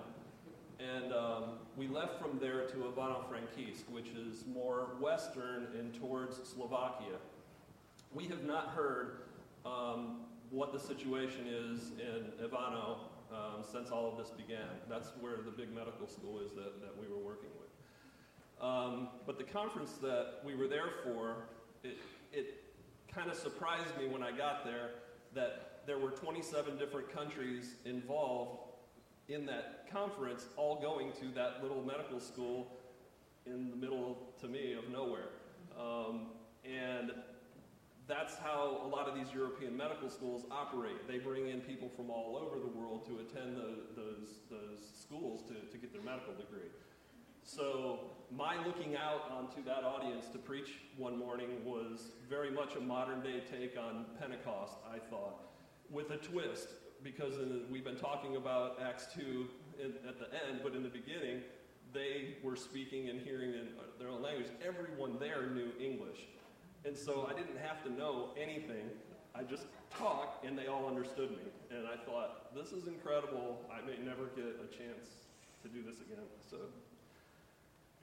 And 0.78 1.12
um, 1.12 1.42
we 1.76 1.88
left 1.88 2.22
from 2.22 2.38
there 2.38 2.68
to 2.68 2.76
Ivano-Frankivsk, 2.76 3.90
which 3.90 4.10
is 4.10 4.44
more 4.46 4.90
western 5.00 5.66
and 5.76 5.92
towards 5.98 6.36
Slovakia. 6.48 7.18
We 8.14 8.28
have 8.28 8.44
not 8.44 8.68
heard 8.68 9.22
um, 9.64 10.18
what 10.50 10.72
the 10.72 10.78
situation 10.78 11.46
is 11.46 11.92
in 12.00 12.46
Ivano 12.46 12.98
um, 13.32 13.64
since 13.70 13.90
all 13.90 14.10
of 14.10 14.18
this 14.18 14.30
began. 14.30 14.68
That's 14.88 15.10
where 15.20 15.36
the 15.44 15.50
big 15.50 15.74
medical 15.74 16.06
school 16.06 16.40
is 16.40 16.52
that, 16.52 16.80
that 16.80 16.94
we 17.00 17.08
were 17.08 17.22
working 17.22 17.50
with. 17.58 18.64
Um, 18.64 19.08
but 19.26 19.38
the 19.38 19.44
conference 19.44 19.92
that 20.02 20.40
we 20.44 20.54
were 20.54 20.68
there 20.68 20.90
for, 21.04 21.48
it, 21.82 21.98
it 22.32 22.62
kind 23.12 23.30
of 23.30 23.36
surprised 23.36 23.96
me 23.98 24.06
when 24.06 24.22
I 24.22 24.30
got 24.30 24.64
there 24.64 24.90
that 25.34 25.82
there 25.86 25.98
were 25.98 26.10
27 26.10 26.78
different 26.78 27.12
countries 27.12 27.74
involved 27.84 28.60
in 29.28 29.44
that 29.46 29.90
conference, 29.90 30.46
all 30.56 30.80
going 30.80 31.12
to 31.20 31.28
that 31.34 31.62
little 31.62 31.82
medical 31.82 32.20
school 32.20 32.72
in 33.44 33.70
the 33.70 33.76
middle, 33.76 34.18
to 34.40 34.48
me, 34.48 34.72
of 34.72 34.88
nowhere. 34.90 35.28
Um, 35.78 36.26
and 36.64 37.12
that's 38.08 38.36
how 38.36 38.80
a 38.84 38.88
lot 38.88 39.08
of 39.08 39.14
these 39.16 39.34
European 39.34 39.76
medical 39.76 40.08
schools 40.08 40.44
operate. 40.50 41.08
They 41.08 41.18
bring 41.18 41.48
in 41.48 41.60
people 41.60 41.90
from 41.96 42.08
all 42.08 42.36
over 42.36 42.60
the 42.60 42.78
world 42.78 43.04
to 43.06 43.18
attend 43.18 43.56
the, 43.56 44.00
those, 44.00 44.38
those 44.48 44.78
schools 44.94 45.42
to, 45.48 45.54
to 45.54 45.78
get 45.78 45.92
their 45.92 46.02
medical 46.02 46.32
degree. 46.34 46.70
So 47.42 48.10
my 48.30 48.64
looking 48.64 48.96
out 48.96 49.30
onto 49.30 49.62
that 49.64 49.84
audience 49.84 50.26
to 50.32 50.38
preach 50.38 50.78
one 50.96 51.18
morning 51.18 51.48
was 51.64 52.10
very 52.28 52.50
much 52.50 52.74
a 52.76 52.80
modern 52.80 53.22
day 53.22 53.42
take 53.50 53.76
on 53.78 54.04
Pentecost, 54.20 54.74
I 54.92 54.98
thought, 54.98 55.40
with 55.90 56.10
a 56.10 56.16
twist, 56.16 56.68
because 57.02 57.34
we've 57.70 57.84
been 57.84 57.96
talking 57.96 58.36
about 58.36 58.78
Acts 58.82 59.06
2 59.14 59.46
in, 59.80 59.92
at 60.08 60.18
the 60.18 60.26
end, 60.48 60.60
but 60.62 60.74
in 60.74 60.82
the 60.82 60.88
beginning, 60.88 61.42
they 61.92 62.36
were 62.42 62.56
speaking 62.56 63.08
and 63.08 63.20
hearing 63.20 63.50
in 63.50 63.68
their 63.98 64.08
own 64.08 64.22
language. 64.22 64.48
Everyone 64.66 65.16
there 65.18 65.48
knew 65.50 65.70
English. 65.80 66.26
And 66.86 66.96
so 66.96 67.28
I 67.28 67.36
didn't 67.36 67.58
have 67.58 67.82
to 67.82 67.92
know 67.92 68.28
anything. 68.40 68.88
I 69.34 69.42
just 69.42 69.64
talked, 69.90 70.44
and 70.44 70.56
they 70.56 70.68
all 70.68 70.86
understood 70.86 71.30
me. 71.30 71.50
And 71.70 71.86
I 71.86 71.96
thought, 72.04 72.54
this 72.54 72.70
is 72.70 72.86
incredible. 72.86 73.60
I 73.72 73.84
may 73.84 73.98
never 73.98 74.26
get 74.36 74.44
a 74.62 74.68
chance 74.70 75.08
to 75.62 75.68
do 75.68 75.82
this 75.82 75.96
again. 76.00 76.24
So 76.48 76.58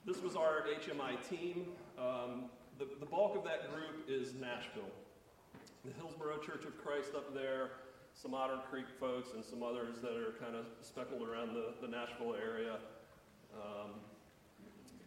this 0.05 0.21
was 0.21 0.35
our 0.35 0.65
HMI 0.67 1.17
team. 1.29 1.67
Um, 1.97 2.49
the, 2.77 2.87
the 2.99 3.05
bulk 3.05 3.37
of 3.37 3.45
that 3.45 3.71
group 3.71 4.03
is 4.09 4.33
Nashville. 4.33 4.91
The 5.85 5.91
Hillsboro 5.93 6.39
Church 6.39 6.65
of 6.65 6.77
Christ 6.77 7.15
up 7.15 7.33
there, 7.33 7.71
some 8.13 8.33
Otter 8.33 8.59
Creek 8.69 8.87
folks, 8.99 9.29
and 9.33 9.45
some 9.45 9.63
others 9.63 10.01
that 10.01 10.17
are 10.17 10.33
kind 10.43 10.55
of 10.55 10.65
speckled 10.81 11.21
around 11.21 11.53
the, 11.53 11.73
the 11.81 11.87
Nashville 11.87 12.35
area. 12.35 12.77
Um, 13.55 13.91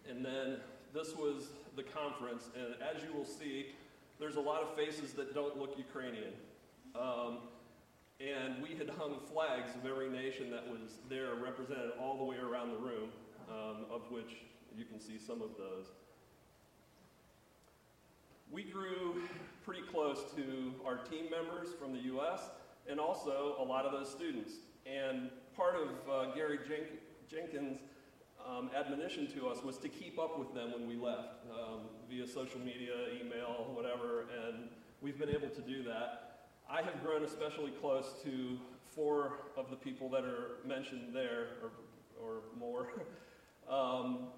and 0.08 0.24
then 0.24 0.60
this 0.94 1.14
was 1.14 1.48
the 1.76 1.82
conference, 1.82 2.48
and 2.56 2.74
as 2.82 3.02
you 3.02 3.12
will 3.12 3.26
see, 3.26 3.66
there's 4.18 4.36
a 4.36 4.40
lot 4.40 4.62
of 4.62 4.74
faces 4.74 5.12
that 5.12 5.34
don't 5.34 5.58
look 5.58 5.76
Ukrainian. 5.76 6.32
Um, 6.94 7.38
and 8.18 8.62
we 8.62 8.70
had 8.74 8.88
hung 8.88 9.18
flags 9.30 9.74
of 9.74 9.88
every 9.88 10.08
nation 10.08 10.50
that 10.50 10.66
was 10.66 10.98
there, 11.10 11.34
represented 11.34 11.90
all 12.00 12.16
the 12.16 12.24
way 12.24 12.36
around 12.36 12.70
the 12.70 12.78
room, 12.78 13.10
um, 13.50 13.84
of 13.90 14.10
which 14.10 14.36
you 14.74 14.86
can 14.86 14.98
see 14.98 15.18
some 15.18 15.42
of 15.42 15.50
those. 15.58 15.86
We 18.50 18.62
grew 18.64 19.22
pretty 19.64 19.82
close 19.82 20.24
to 20.36 20.72
our 20.86 20.96
team 20.96 21.26
members 21.30 21.74
from 21.78 21.92
the 21.92 22.00
U.S. 22.04 22.40
and 22.88 22.98
also 22.98 23.56
a 23.58 23.64
lot 23.64 23.84
of 23.84 23.92
those 23.92 24.10
students. 24.10 24.52
And 24.86 25.30
part 25.54 25.74
of 25.74 25.88
uh, 26.10 26.34
Gary 26.34 26.58
Jen- 26.66 26.98
Jenkins' 27.28 27.80
um, 28.48 28.70
admonition 28.76 29.26
to 29.34 29.48
us 29.48 29.62
was 29.62 29.78
to 29.78 29.88
keep 29.88 30.18
up 30.18 30.38
with 30.38 30.54
them 30.54 30.72
when 30.72 30.86
we 30.86 30.96
left 30.96 31.44
um, 31.50 31.80
via 32.08 32.26
social 32.26 32.60
media, 32.60 32.92
email, 33.20 33.70
whatever, 33.74 34.26
and 34.46 34.68
we've 35.00 35.18
been 35.18 35.30
able 35.30 35.48
to 35.48 35.60
do 35.62 35.82
that. 35.84 36.38
I 36.70 36.82
have 36.82 37.02
grown 37.02 37.24
especially 37.24 37.70
close 37.70 38.14
to 38.24 38.58
four 38.94 39.38
of 39.56 39.70
the 39.70 39.76
people 39.76 40.08
that 40.10 40.24
are 40.24 40.58
mentioned 40.66 41.14
there, 41.14 41.48
or, 41.62 41.70
or 42.20 42.40
more. 42.58 42.88
um, 43.70 44.28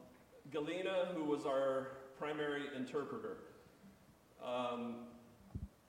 Galina, 0.51 1.15
who 1.15 1.25
was 1.25 1.45
our 1.47 1.89
primary 2.19 2.65
interpreter. 2.77 3.39
Um, 4.45 5.07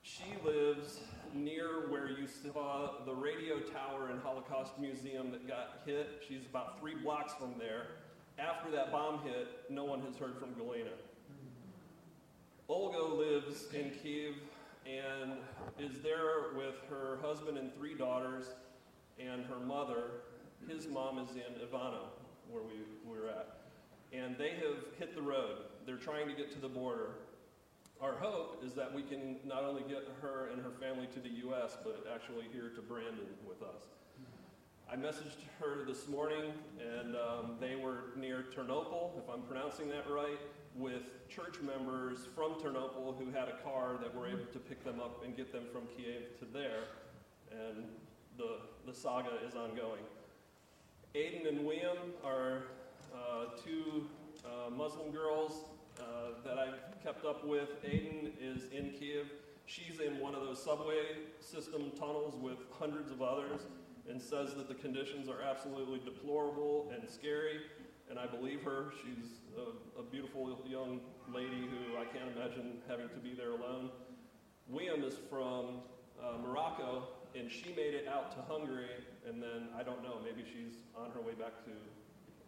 she 0.02 0.24
lives 0.44 1.00
near 1.34 1.90
where 1.90 2.08
you 2.08 2.26
saw 2.26 3.04
the 3.04 3.14
radio 3.14 3.60
tower 3.60 4.08
and 4.10 4.20
Holocaust 4.20 4.78
Museum 4.78 5.30
that 5.30 5.46
got 5.46 5.82
hit. 5.86 6.22
She's 6.26 6.46
about 6.46 6.80
three 6.80 6.94
blocks 6.94 7.34
from 7.34 7.54
there. 7.58 7.86
After 8.40 8.70
that 8.70 8.90
bomb 8.90 9.20
hit, 9.22 9.48
no 9.68 9.84
one 9.84 10.00
has 10.00 10.16
heard 10.16 10.38
from 10.38 10.54
Galina. 10.54 10.96
Olga 12.68 13.02
lives 13.02 13.66
in 13.74 13.90
Kiev 14.02 14.34
and 14.86 15.32
is 15.78 16.00
there 16.02 16.54
with 16.56 16.76
her 16.88 17.18
husband 17.20 17.58
and 17.58 17.74
three 17.74 17.94
daughters 17.94 18.46
and 19.18 19.44
her 19.44 19.60
mother. 19.60 20.22
His 20.66 20.88
mom 20.88 21.18
is 21.18 21.30
in 21.32 21.66
Ivano, 21.66 22.08
where 22.50 22.62
we, 22.62 22.80
we're 23.04 23.28
at. 23.28 23.58
And 24.12 24.38
they 24.38 24.50
have 24.50 24.78
hit 24.98 25.14
the 25.14 25.22
road. 25.22 25.58
They're 25.84 25.96
trying 25.96 26.26
to 26.28 26.34
get 26.34 26.50
to 26.52 26.58
the 26.58 26.68
border. 26.68 27.16
Our 28.00 28.14
hope 28.14 28.62
is 28.64 28.72
that 28.74 28.94
we 28.94 29.02
can 29.02 29.36
not 29.44 29.64
only 29.64 29.82
get 29.82 30.08
her 30.22 30.48
and 30.50 30.62
her 30.62 30.70
family 30.80 31.08
to 31.12 31.20
the 31.20 31.28
U.S., 31.44 31.76
but 31.84 32.06
actually 32.12 32.46
here 32.50 32.70
to 32.74 32.80
Brandon 32.80 33.26
with 33.46 33.62
us. 33.62 33.99
I 34.92 34.96
messaged 34.96 35.38
her 35.60 35.84
this 35.86 36.08
morning, 36.08 36.52
and 36.80 37.14
um, 37.14 37.54
they 37.60 37.76
were 37.76 38.06
near 38.16 38.46
Ternopil, 38.52 39.16
if 39.18 39.30
I'm 39.32 39.42
pronouncing 39.42 39.88
that 39.90 40.10
right, 40.10 40.40
with 40.74 41.28
church 41.28 41.60
members 41.62 42.26
from 42.34 42.54
Ternopil 42.54 43.16
who 43.16 43.30
had 43.30 43.46
a 43.46 43.56
car 43.62 44.00
that 44.02 44.12
were 44.12 44.26
able 44.26 44.46
to 44.52 44.58
pick 44.58 44.82
them 44.82 44.98
up 44.98 45.24
and 45.24 45.36
get 45.36 45.52
them 45.52 45.62
from 45.72 45.82
Kiev 45.96 46.36
to 46.40 46.44
there. 46.52 46.86
And 47.52 47.84
the, 48.36 48.56
the 48.84 48.92
saga 48.92 49.30
is 49.46 49.54
ongoing. 49.54 50.02
Aiden 51.14 51.46
and 51.46 51.64
William 51.64 51.98
are 52.24 52.64
uh, 53.14 53.44
two 53.64 54.08
uh, 54.44 54.70
Muslim 54.70 55.12
girls 55.12 55.66
uh, 56.00 56.02
that 56.44 56.58
I've 56.58 57.00
kept 57.00 57.24
up 57.24 57.46
with. 57.46 57.80
Aiden 57.84 58.32
is 58.40 58.64
in 58.72 58.90
Kiev. 58.98 59.26
She's 59.66 60.00
in 60.00 60.18
one 60.18 60.34
of 60.34 60.40
those 60.40 60.60
subway 60.60 61.18
system 61.38 61.92
tunnels 61.96 62.34
with 62.34 62.58
hundreds 62.72 63.12
of 63.12 63.22
others 63.22 63.60
and 64.10 64.20
says 64.20 64.54
that 64.54 64.68
the 64.68 64.74
conditions 64.74 65.28
are 65.28 65.40
absolutely 65.40 66.00
deplorable 66.04 66.92
and 66.94 67.08
scary. 67.08 67.60
And 68.10 68.18
I 68.18 68.26
believe 68.26 68.62
her. 68.62 68.92
She's 69.02 69.38
a, 69.56 70.00
a 70.00 70.02
beautiful 70.02 70.58
young 70.68 71.00
lady 71.32 71.68
who 71.70 71.96
I 71.96 72.04
can't 72.04 72.28
imagine 72.36 72.78
having 72.88 73.08
to 73.08 73.20
be 73.22 73.34
there 73.34 73.52
alone. 73.52 73.90
William 74.68 75.04
is 75.04 75.14
from 75.30 75.82
uh, 76.20 76.38
Morocco, 76.42 77.04
and 77.36 77.50
she 77.50 77.70
made 77.70 77.94
it 77.94 78.08
out 78.08 78.32
to 78.32 78.52
Hungary, 78.52 78.90
and 79.28 79.40
then 79.40 79.68
I 79.78 79.84
don't 79.84 80.02
know, 80.02 80.18
maybe 80.24 80.44
she's 80.44 80.78
on 80.96 81.12
her 81.12 81.20
way 81.20 81.34
back 81.34 81.64
to 81.64 81.70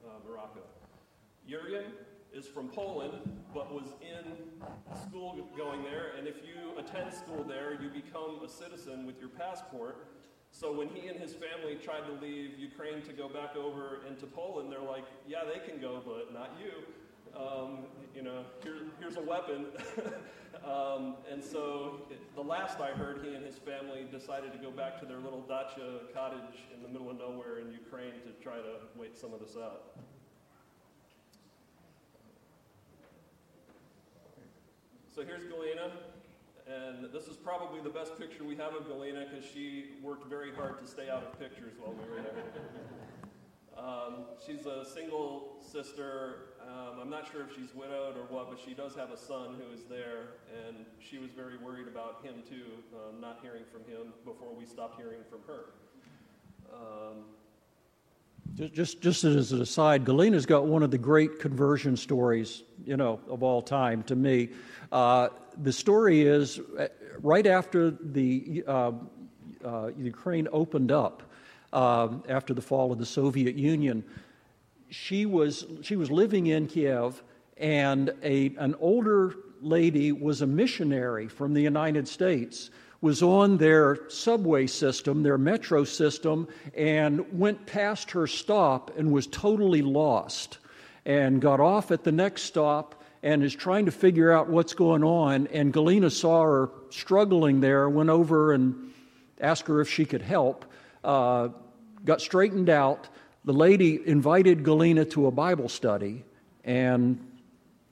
uh, 0.05 0.11
Morocco. 0.29 0.61
Jurgen 1.49 1.93
is 2.33 2.47
from 2.47 2.69
Poland, 2.69 3.15
but 3.55 3.73
was 3.73 3.89
in 4.01 4.33
school 5.07 5.49
going 5.57 5.83
there, 5.83 6.13
and 6.19 6.27
if 6.27 6.37
you 6.39 6.79
attend 6.79 7.13
school 7.13 7.45
there, 7.45 7.81
you 7.81 7.89
become 7.89 8.41
a 8.45 8.49
citizen 8.49 9.07
with 9.07 9.21
your 9.21 9.29
passport. 9.29 10.07
So 10.53 10.71
when 10.71 10.89
he 10.89 11.09
and 11.09 11.19
his 11.19 11.33
family 11.33 11.77
tried 11.83 12.07
to 12.07 12.13
leave 12.25 12.59
Ukraine 12.59 13.03
to 13.03 13.13
go 13.13 13.29
back 13.29 13.57
over 13.57 14.01
into 14.07 14.27
Poland, 14.27 14.71
they're 14.71 14.81
like, 14.81 15.05
yeah, 15.27 15.41
they 15.45 15.59
can 15.67 15.81
go, 15.81 16.03
but 16.05 16.33
not 16.33 16.57
you. 16.61 16.85
Um, 17.35 17.87
you 18.15 18.23
know, 18.23 18.45
here, 18.63 18.83
here's 19.01 19.17
a 19.17 19.23
weapon. 19.23 19.67
um, 20.65 21.17
and 21.31 21.43
so 21.43 22.03
the 22.35 22.43
last 22.43 22.81
I 22.81 22.91
heard, 22.91 23.25
he 23.25 23.35
and 23.35 23.45
his 23.45 23.57
family 23.57 24.07
decided 24.11 24.53
to 24.53 24.59
go 24.59 24.71
back 24.71 25.01
to 25.01 25.07
their 25.07 25.19
little 25.19 25.41
dacha 25.41 26.01
cottage 26.13 26.61
in 26.77 26.83
the 26.83 26.89
middle 26.89 27.11
of 27.11 27.19
nowhere 27.19 27.59
in 27.59 27.73
Ukraine 27.73 28.13
to 28.27 28.45
try 28.45 28.57
to 28.57 28.75
wait 28.97 29.19
some 29.19 29.33
of 29.33 29.41
this 29.41 29.57
out. 29.57 29.97
So 35.15 35.25
here's 35.25 35.45
Galena, 35.45 35.93
and 36.73 37.13
this 37.13 37.27
is 37.27 37.37
probably 37.37 37.81
the 37.81 37.91
best 37.91 38.19
picture 38.19 38.45
we 38.45 38.57
have 38.57 38.75
of 38.75 38.87
Galena 38.87 39.27
because 39.29 39.45
she 39.45 39.91
worked 40.03 40.29
very 40.29 40.53
hard 40.53 40.81
to 40.81 40.87
stay 40.87 41.09
out 41.09 41.23
of 41.23 41.39
pictures 41.39 41.75
while 41.79 41.93
we 41.93 42.09
were 42.09 42.23
there. 42.23 42.45
Um, 43.77 44.27
she's 44.45 44.67
a 44.67 44.85
single 44.85 45.57
sister. 45.61 46.55
Um, 46.63 47.01
I'm 47.01 47.11
not 47.11 47.31
sure 47.31 47.43
if 47.43 47.57
she's 47.57 47.75
widowed 47.75 48.17
or 48.17 48.25
what, 48.29 48.51
but 48.51 48.59
she 48.63 48.75
does 48.75 48.95
have 48.95 49.11
a 49.11 49.17
son 49.17 49.57
who 49.59 49.75
is 49.75 49.85
there, 49.85 50.39
and 50.67 50.85
she 50.99 51.19
was 51.19 51.31
very 51.31 51.57
worried 51.57 51.89
about 51.89 52.25
him 52.25 52.43
too, 52.49 52.83
um, 52.95 53.21
not 53.21 53.41
hearing 53.43 53.65
from 53.73 53.83
him 53.91 54.13
before 54.25 54.55
we 54.55 54.67
stopped 54.67 55.01
hearing 55.01 55.21
from 55.29 55.41
her. 55.47 55.73
Just, 58.55 59.01
just, 59.01 59.25
as 59.25 59.53
an 59.53 59.63
aside, 59.63 60.05
Galena's 60.05 60.45
got 60.45 60.67
one 60.67 60.83
of 60.83 60.91
the 60.91 60.99
great 60.99 61.41
conversion 61.41 61.97
stories, 61.97 62.63
you 62.85 62.99
know, 62.99 63.19
of 63.27 63.43
all 63.43 63.63
time 63.63 64.03
to 64.05 64.15
me. 64.15 64.51
Uh, 64.91 65.29
the 65.63 65.73
story 65.73 66.23
is 66.23 66.61
uh, 66.79 66.89
right 67.21 67.47
after 67.47 67.91
the 67.91 68.63
uh, 68.67 68.93
uh, 69.65 69.91
Ukraine 69.97 70.49
opened 70.53 70.93
up, 70.93 71.23
um, 71.73 72.23
after 72.29 72.53
the 72.53 72.61
fall 72.61 72.93
of 72.93 72.99
the 72.99 73.07
Soviet 73.07 73.57
Union, 73.57 74.05
she 74.91 75.25
was 75.25 75.65
she 75.81 75.97
was 75.97 76.11
living 76.11 76.49
in 76.49 76.67
Kiev, 76.67 77.23
and 77.57 78.13
a 78.23 78.55
an 78.59 78.75
older 78.81 79.35
lady 79.63 80.13
was 80.13 80.43
a 80.43 80.47
missionary 80.47 81.29
from 81.29 81.55
the 81.55 81.63
United 81.63 82.07
States 82.07 82.71
was 83.03 83.21
on 83.21 83.59
their 83.59 84.09
subway 84.09 84.67
system, 84.67 85.23
their 85.23 85.37
metro 85.37 85.85
system, 85.85 86.49
and 86.75 87.39
went 87.39 87.67
past 87.67 88.13
her 88.13 88.27
stop 88.29 88.97
and 88.97 89.13
was 89.13 89.27
totally 89.27 89.83
lost 89.83 90.59
and 91.05 91.41
got 91.41 91.59
off 91.59 91.91
at 91.91 92.05
the 92.05 92.13
next 92.13 92.43
stop 92.43 93.03
and 93.25 93.43
is 93.43 93.55
trying 93.55 93.85
to 93.87 93.91
figure 93.91 94.31
out 94.31 94.49
what's 94.49 94.73
going 94.73 95.03
on. 95.03 95.49
And 95.49 95.73
Galena 95.73 96.11
saw 96.11 96.43
her 96.43 96.71
struggling 96.91 97.61
there, 97.61 97.89
went 97.89 98.09
over 98.09 98.53
and 98.53 98.93
asked 99.41 99.67
her 99.67 99.81
if 99.81 99.91
she 99.91 100.05
could 100.05 100.23
help, 100.23 100.65
uh, 101.03 101.49
got 102.05 102.21
straightened 102.21 102.71
out. 102.71 103.09
The 103.45 103.53
lady 103.53 104.01
invited 104.07 104.63
Galena 104.63 105.05
to 105.07 105.27
a 105.27 105.33
Bible 105.33 105.69
study, 105.69 106.25
and 106.65 107.19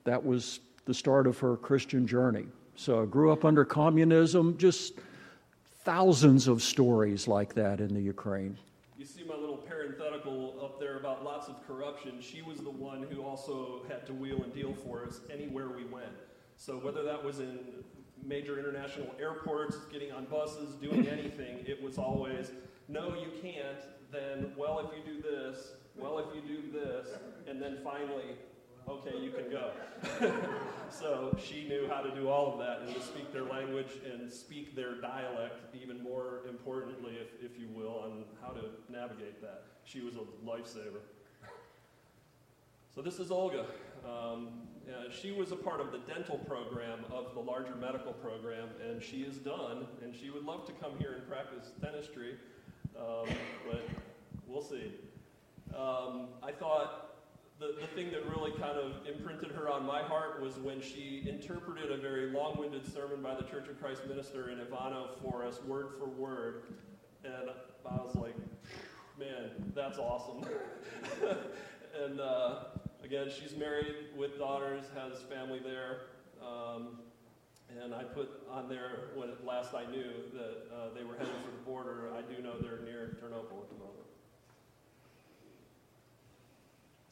that 0.05 0.25
was 0.25 0.61
the 0.85 0.93
start 0.93 1.27
of 1.27 1.37
her 1.39 1.57
Christian 1.57 2.07
journey. 2.07 2.47
So, 2.75 3.03
I 3.03 3.05
grew 3.05 3.31
up 3.31 3.45
under 3.45 3.63
communism, 3.63 4.57
just 4.57 4.93
thousands 5.83 6.47
of 6.47 6.61
stories 6.61 7.27
like 7.27 7.53
that 7.55 7.79
in 7.79 7.93
the 7.93 8.01
Ukraine. 8.01 8.57
You 8.97 9.05
see 9.05 9.23
my 9.23 9.35
little 9.35 9.57
parenthetical 9.57 10.55
up 10.63 10.79
there 10.79 10.97
about 10.97 11.23
lots 11.23 11.47
of 11.47 11.65
corruption. 11.65 12.21
She 12.21 12.41
was 12.41 12.59
the 12.59 12.71
one 12.71 13.03
who 13.09 13.23
also 13.23 13.81
had 13.87 14.05
to 14.07 14.13
wheel 14.13 14.43
and 14.43 14.53
deal 14.53 14.73
for 14.85 15.05
us 15.05 15.21
anywhere 15.31 15.69
we 15.69 15.85
went. 15.85 16.13
So, 16.55 16.77
whether 16.77 17.03
that 17.03 17.23
was 17.23 17.39
in 17.39 17.59
major 18.23 18.59
international 18.59 19.13
airports, 19.19 19.77
getting 19.91 20.11
on 20.11 20.25
buses, 20.25 20.75
doing 20.75 21.07
anything, 21.17 21.59
it 21.65 21.81
was 21.81 21.97
always, 21.97 22.51
no, 22.87 23.15
you 23.15 23.31
can't, 23.41 23.79
then, 24.11 24.53
well, 24.57 24.79
if 24.79 24.95
you 24.95 25.13
do 25.13 25.21
this, 25.21 25.73
well, 25.95 26.19
if 26.19 26.25
you 26.35 26.41
do 26.41 26.71
this, 26.71 27.07
and 27.47 27.61
then 27.61 27.79
finally, 27.83 28.35
okay, 28.91 29.17
you 29.19 29.31
can 29.31 29.49
go. 29.49 29.71
so 30.89 31.35
she 31.43 31.67
knew 31.67 31.87
how 31.87 32.01
to 32.01 32.13
do 32.13 32.29
all 32.29 32.53
of 32.53 32.59
that 32.59 32.81
and 32.81 32.93
to 32.93 33.01
speak 33.01 33.31
their 33.31 33.43
language 33.43 33.91
and 34.11 34.31
speak 34.31 34.75
their 34.75 34.95
dialect, 34.95 35.75
even 35.81 36.01
more 36.03 36.41
importantly, 36.49 37.13
if, 37.19 37.51
if 37.51 37.59
you 37.59 37.67
will, 37.69 38.01
on 38.03 38.23
how 38.41 38.49
to 38.49 38.61
navigate 38.89 39.41
that. 39.41 39.63
She 39.83 40.01
was 40.01 40.15
a 40.15 40.45
lifesaver. 40.45 41.01
So 42.93 43.01
this 43.01 43.19
is 43.19 43.31
Olga. 43.31 43.65
Um, 44.05 44.49
uh, 44.89 45.09
she 45.09 45.31
was 45.31 45.51
a 45.51 45.55
part 45.55 45.79
of 45.79 45.91
the 45.91 45.99
dental 45.99 46.37
program 46.39 47.05
of 47.11 47.33
the 47.33 47.39
larger 47.39 47.75
medical 47.75 48.11
program, 48.13 48.67
and 48.89 49.01
she 49.01 49.17
is 49.17 49.37
done, 49.37 49.85
and 50.03 50.13
she 50.13 50.29
would 50.29 50.43
love 50.43 50.65
to 50.65 50.73
come 50.73 50.91
here 50.97 51.13
and 51.13 51.27
practice 51.27 51.71
dentistry, 51.81 52.35
um, 52.97 53.29
but 53.69 53.87
we'll 54.47 54.61
see. 54.61 54.91
Um, 55.77 56.29
I 56.43 56.51
thought 56.51 57.10
the, 57.61 57.75
the 57.79 57.87
thing 57.87 58.09
that 58.11 58.25
really 58.25 58.51
kind 58.53 58.75
of 58.77 59.05
imprinted 59.07 59.51
her 59.51 59.69
on 59.69 59.85
my 59.85 60.01
heart 60.01 60.41
was 60.41 60.57
when 60.57 60.81
she 60.81 61.23
interpreted 61.29 61.91
a 61.91 61.97
very 61.97 62.31
long 62.31 62.57
winded 62.57 62.91
sermon 62.91 63.21
by 63.21 63.35
the 63.35 63.43
Church 63.43 63.67
of 63.67 63.79
Christ 63.79 64.01
minister 64.07 64.49
in 64.49 64.57
Ivano 64.57 65.09
for 65.21 65.45
us, 65.45 65.61
word 65.63 65.89
for 65.99 66.07
word. 66.07 66.63
And 67.23 67.51
I 67.85 68.01
was 68.03 68.15
like, 68.15 68.35
man, 69.19 69.51
that's 69.75 69.99
awesome. 69.99 70.43
and 72.03 72.19
uh, 72.19 72.63
again, 73.03 73.29
she's 73.29 73.55
married 73.55 73.95
with 74.17 74.39
daughters, 74.39 74.85
has 74.95 75.21
family 75.21 75.59
there. 75.63 75.99
Um, 76.41 76.97
and 77.79 77.93
I 77.93 78.03
put 78.03 78.27
on 78.49 78.69
there 78.69 79.11
when 79.13 79.29
last 79.45 79.75
I 79.75 79.85
knew 79.91 80.09
that 80.33 80.75
uh, 80.75 80.93
they 80.95 81.03
were 81.03 81.13
headed 81.13 81.33
for 81.45 81.51
the 81.51 81.63
border. 81.63 82.09
I 82.17 82.21
do 82.21 82.41
know 82.41 82.53
they're 82.59 82.81
near 82.83 83.17
Ternopil 83.21 83.61
at 83.61 83.69
the 83.69 83.77
moment. 83.77 84.10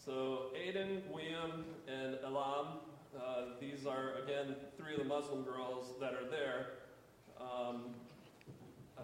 So 0.10 0.46
Aiden, 0.58 1.02
William, 1.12 1.66
and 1.88 2.18
Elam, 2.26 2.80
uh, 3.16 3.22
these 3.62 3.86
are 3.86 4.16
again 4.24 4.56
three 4.76 4.94
of 4.94 4.98
the 4.98 5.06
Muslim 5.06 5.44
girls 5.44 5.94
that 6.00 6.16
are 6.16 6.28
there. 6.28 6.66
Um, 7.40 7.94
uh, 8.98 9.02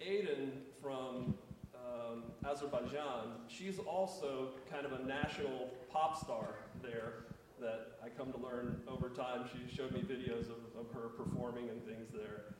Aiden 0.00 0.48
from 0.80 1.34
um, 1.74 2.22
Azerbaijan, 2.50 3.32
she's 3.48 3.78
also 3.80 4.52
kind 4.72 4.86
of 4.86 4.92
a 4.98 5.04
national 5.04 5.68
pop 5.92 6.16
star 6.16 6.54
there 6.82 7.24
that 7.60 7.98
I 8.02 8.08
come 8.08 8.32
to 8.32 8.38
learn 8.38 8.80
over 8.88 9.10
time. 9.10 9.44
She 9.52 9.76
showed 9.76 9.92
me 9.92 10.00
videos 10.00 10.44
of, 10.48 10.80
of 10.80 10.90
her 10.94 11.08
performing 11.22 11.68
and 11.68 11.84
things 11.84 12.08
there. 12.14 12.54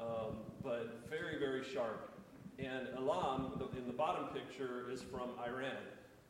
Um, 0.00 0.36
but 0.64 1.02
very, 1.10 1.38
very 1.38 1.62
sharp. 1.62 2.14
And 2.58 2.88
Elam, 2.96 3.60
in 3.76 3.86
the 3.86 3.92
bottom 3.92 4.28
picture, 4.28 4.90
is 4.90 5.02
from 5.02 5.32
Iran. 5.46 5.76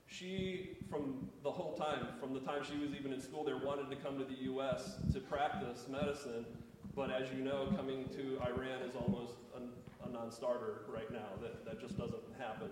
She, 0.06 0.76
from 0.88 1.28
the 1.42 1.50
whole 1.50 1.74
time, 1.74 2.06
from 2.20 2.32
the 2.32 2.40
time 2.40 2.62
she 2.62 2.78
was 2.78 2.90
even 2.98 3.12
in 3.12 3.20
school 3.20 3.44
there, 3.44 3.58
wanted 3.58 3.90
to 3.90 3.96
come 3.96 4.18
to 4.18 4.24
the 4.24 4.42
U.S. 4.44 4.96
to 5.12 5.20
practice 5.20 5.86
medicine. 5.90 6.46
But 6.94 7.10
as 7.10 7.28
you 7.36 7.42
know, 7.44 7.68
coming 7.76 8.04
to 8.16 8.38
Iran 8.46 8.82
is 8.88 8.94
almost 8.94 9.34
a, 9.54 10.08
a 10.08 10.12
non 10.12 10.30
starter 10.30 10.82
right 10.88 11.10
now. 11.12 11.28
That, 11.42 11.64
that 11.64 11.80
just 11.80 11.98
doesn't 11.98 12.22
happen. 12.38 12.70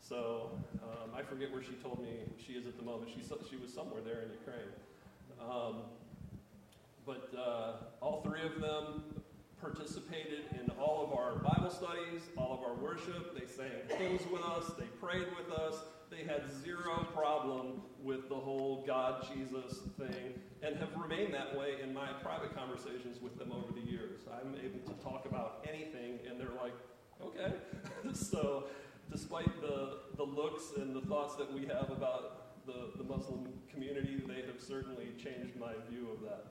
So 0.00 0.50
um, 0.82 1.10
I 1.16 1.22
forget 1.22 1.50
where 1.52 1.62
she 1.62 1.72
told 1.82 2.00
me 2.00 2.10
she 2.46 2.52
is 2.52 2.66
at 2.66 2.76
the 2.76 2.84
moment. 2.84 3.10
She, 3.10 3.22
she 3.50 3.56
was 3.56 3.72
somewhere 3.72 4.00
there 4.04 4.22
in 4.22 4.30
Ukraine. 4.30 4.70
Um, 5.40 5.82
but 7.04 7.32
uh, 7.36 7.72
all 8.00 8.22
three 8.22 8.42
of 8.42 8.60
them 8.60 9.02
participated 9.60 10.44
in 10.52 10.70
all 10.78 11.04
of 11.04 11.18
our 11.18 11.36
Bible 11.36 11.70
studies, 11.70 12.22
all 12.36 12.52
of 12.52 12.60
our 12.60 12.74
worship. 12.74 13.38
They 13.38 13.46
sang 13.46 13.98
hymns 13.98 14.22
with 14.30 14.42
us, 14.42 14.70
they 14.78 14.86
prayed 15.00 15.26
with 15.36 15.56
us. 15.58 15.76
They 16.10 16.24
had 16.24 16.42
zero 16.62 17.06
problem 17.14 17.82
with 18.02 18.28
the 18.28 18.36
whole 18.36 18.84
God 18.86 19.26
Jesus 19.32 19.80
thing 19.98 20.34
and 20.62 20.76
have 20.76 20.96
remained 20.96 21.34
that 21.34 21.56
way 21.56 21.74
in 21.82 21.92
my 21.92 22.12
private 22.22 22.54
conversations 22.54 23.20
with 23.20 23.38
them 23.38 23.52
over 23.52 23.72
the 23.72 23.84
years. 23.84 24.20
I'm 24.32 24.54
able 24.64 24.80
to 24.92 25.02
talk 25.02 25.26
about 25.26 25.66
anything, 25.68 26.20
and 26.28 26.40
they're 26.40 26.56
like, 26.62 26.74
okay. 27.22 27.54
so 28.12 28.64
despite 29.10 29.60
the, 29.60 29.98
the 30.16 30.22
looks 30.22 30.72
and 30.76 30.94
the 30.94 31.02
thoughts 31.02 31.36
that 31.36 31.52
we 31.52 31.62
have 31.66 31.90
about 31.90 32.66
the, 32.66 32.90
the 32.96 33.04
Muslim 33.04 33.48
community, 33.70 34.22
they 34.26 34.42
have 34.46 34.60
certainly 34.60 35.08
changed 35.22 35.56
my 35.58 35.72
view 35.88 36.08
of 36.10 36.20
that. 36.22 36.46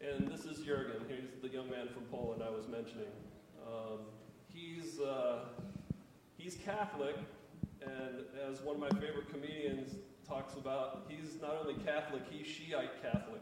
And 0.00 0.30
this 0.30 0.44
is 0.44 0.64
Jurgen. 0.64 1.02
He's 1.08 1.40
the 1.42 1.48
young 1.48 1.70
man 1.70 1.88
from 1.88 2.04
Poland 2.04 2.42
I 2.42 2.50
was 2.50 2.68
mentioning. 2.68 3.08
Um, 3.66 4.00
he's, 4.52 5.00
uh, 5.00 5.46
he's 6.36 6.56
Catholic, 6.56 7.16
and 7.86 8.24
as 8.50 8.60
one 8.62 8.76
of 8.76 8.80
my 8.80 9.00
favorite 9.00 9.30
comedians 9.30 9.96
talks 10.28 10.54
about, 10.54 11.06
he's 11.08 11.40
not 11.40 11.56
only 11.60 11.74
Catholic, 11.84 12.22
he's 12.30 12.46
Shiite 12.46 13.02
Catholic. 13.02 13.40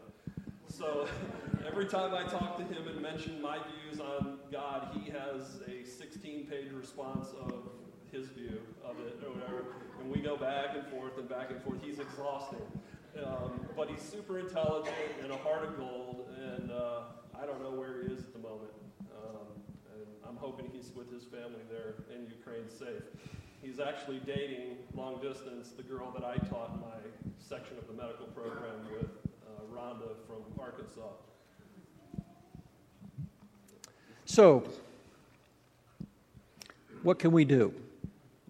So 0.67 1.07
every 1.67 1.85
time 1.85 2.13
I 2.13 2.23
talk 2.23 2.57
to 2.57 2.63
him 2.63 2.87
and 2.87 3.01
mention 3.01 3.41
my 3.41 3.57
views 3.57 3.99
on 3.99 4.39
God, 4.51 4.89
he 4.93 5.09
has 5.11 5.59
a 5.67 5.87
16 5.87 6.47
page 6.47 6.71
response 6.71 7.29
of 7.41 7.69
his 8.11 8.27
view 8.29 8.59
of 8.83 8.99
it 8.99 9.19
or 9.25 9.33
whatever. 9.33 9.65
And 9.99 10.11
we 10.11 10.19
go 10.19 10.37
back 10.37 10.75
and 10.75 10.85
forth 10.87 11.17
and 11.17 11.27
back 11.27 11.51
and 11.51 11.61
forth. 11.63 11.79
He's 11.81 11.99
exhausting. 11.99 12.61
Um, 13.23 13.67
but 13.77 13.89
he's 13.89 14.01
super 14.01 14.39
intelligent 14.39 14.95
and 15.23 15.31
a 15.31 15.37
heart 15.37 15.63
of 15.63 15.77
gold. 15.77 16.27
And 16.37 16.71
uh, 16.71 17.01
I 17.41 17.45
don't 17.45 17.61
know 17.63 17.71
where 17.71 18.01
he 18.01 18.13
is 18.13 18.19
at 18.19 18.33
the 18.33 18.39
moment. 18.39 18.71
Um, 19.11 19.47
and 19.95 20.07
I'm 20.27 20.35
hoping 20.35 20.69
he's 20.71 20.91
with 20.93 21.11
his 21.11 21.23
family 21.23 21.63
there 21.69 21.95
in 22.13 22.27
Ukraine 22.27 22.69
safe. 22.69 23.03
He's 23.65 23.79
actually 23.79 24.19
dating 24.25 24.77
long 24.93 25.19
distance 25.21 25.71
the 25.75 25.83
girl 25.83 26.11
that 26.11 26.23
I 26.23 26.35
taught 26.47 26.79
my 26.79 26.97
section 27.39 27.77
of 27.77 27.87
the 27.87 27.93
medical 27.93 28.27
program 28.27 28.87
with. 28.91 29.09
Rhonda 29.75 30.15
from 30.25 30.37
Arkansas. 30.59 31.01
So, 34.25 34.63
what 37.03 37.19
can 37.19 37.31
we 37.31 37.43
do? 37.43 37.73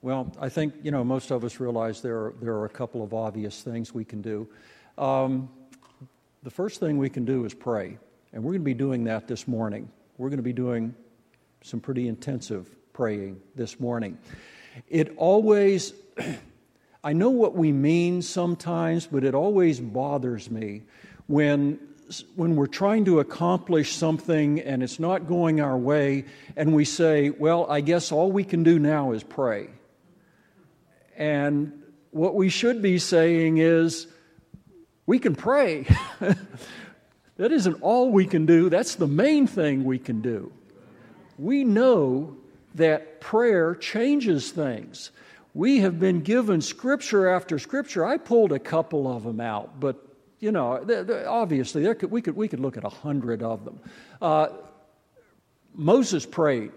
Well, 0.02 0.32
I 0.40 0.50
think 0.50 0.76
you 0.84 0.92
know 0.92 1.04
most 1.04 1.32
of 1.32 1.44
us 1.44 1.60
realize 1.60 2.02
there 2.02 2.18
are, 2.18 2.34
there 2.42 2.54
are 2.54 2.66
a 2.66 2.70
couple 2.70 3.04
of 3.04 3.14
obvious 3.14 3.62
things 3.62 3.94
we 3.94 4.06
can 4.06 4.22
do. 4.22 4.48
Um, 4.98 5.50
the 6.44 6.52
first 6.52 6.80
thing 6.80 6.98
we 6.98 7.10
can 7.10 7.26
do 7.26 7.44
is 7.46 7.54
pray, 7.54 7.98
and 8.34 8.44
we're 8.44 8.52
going 8.52 8.62
to 8.62 8.66
be 8.66 8.76
doing 8.76 9.04
that 9.06 9.28
this 9.28 9.48
morning. 9.48 9.90
We're 10.18 10.30
going 10.30 10.38
to 10.38 10.44
be 10.44 10.54
doing 10.54 10.94
some 11.64 11.80
pretty 11.80 12.08
intensive 12.08 12.70
praying 12.94 13.42
this 13.56 13.80
morning. 13.80 14.18
It 14.88 15.14
always, 15.18 15.94
I 17.04 17.14
know 17.14 17.30
what 17.30 17.56
we 17.56 17.72
mean 17.72 18.22
sometimes, 18.22 19.08
but 19.08 19.24
it 19.24 19.36
always 19.36 19.80
bothers 19.80 20.50
me 20.50 20.84
when, 21.28 21.80
when 22.36 22.56
we're 22.56 22.68
trying 22.68 23.06
to 23.06 23.20
accomplish 23.20 23.96
something 23.96 24.60
and 24.60 24.84
it's 24.84 25.00
not 25.00 25.28
going 25.28 25.62
our 25.62 25.78
way, 25.78 26.26
and 26.56 26.74
we 26.74 26.86
say, 26.86 27.30
Well, 27.30 27.66
I 27.70 27.82
guess 27.82 28.12
all 28.12 28.32
we 28.32 28.44
can 28.44 28.64
do 28.64 28.80
now 28.80 29.12
is 29.12 29.24
pray. 29.24 29.70
And 31.18 31.84
what 32.12 32.36
we 32.36 32.50
should 32.50 32.82
be 32.82 33.00
saying 33.00 33.58
is, 33.58 34.08
We 35.06 35.20
can 35.20 35.36
pray. 35.36 35.86
that 37.38 37.52
isn't 37.52 37.82
all 37.82 38.12
we 38.12 38.26
can 38.26 38.46
do, 38.46 38.70
that's 38.70 38.96
the 38.96 39.08
main 39.08 39.48
thing 39.48 39.84
we 39.84 40.00
can 40.00 40.22
do. 40.22 40.52
We 41.38 41.64
know 41.64 42.38
that 42.76 43.22
prayer 43.22 43.76
changes 43.76 44.52
things. 44.52 45.12
We 45.54 45.80
have 45.80 46.00
been 46.00 46.22
given 46.22 46.62
scripture 46.62 47.28
after 47.28 47.60
scripture. 47.60 48.06
I 48.06 48.18
pulled 48.18 48.52
a 48.52 48.60
couple 48.60 49.08
of 49.12 49.24
them 49.24 49.40
out, 49.42 49.80
but 49.80 50.02
you 50.40 50.52
know, 50.52 50.86
obviously, 51.28 51.94
could, 51.96 52.12
we, 52.12 52.22
could, 52.22 52.36
we 52.36 52.48
could 52.48 52.60
look 52.60 52.78
at 52.78 52.84
a 52.84 52.90
hundred 52.90 53.42
of 53.42 53.66
them. 53.66 53.80
Uh, 54.22 54.50
Moses 55.74 56.26
prayed 56.26 56.72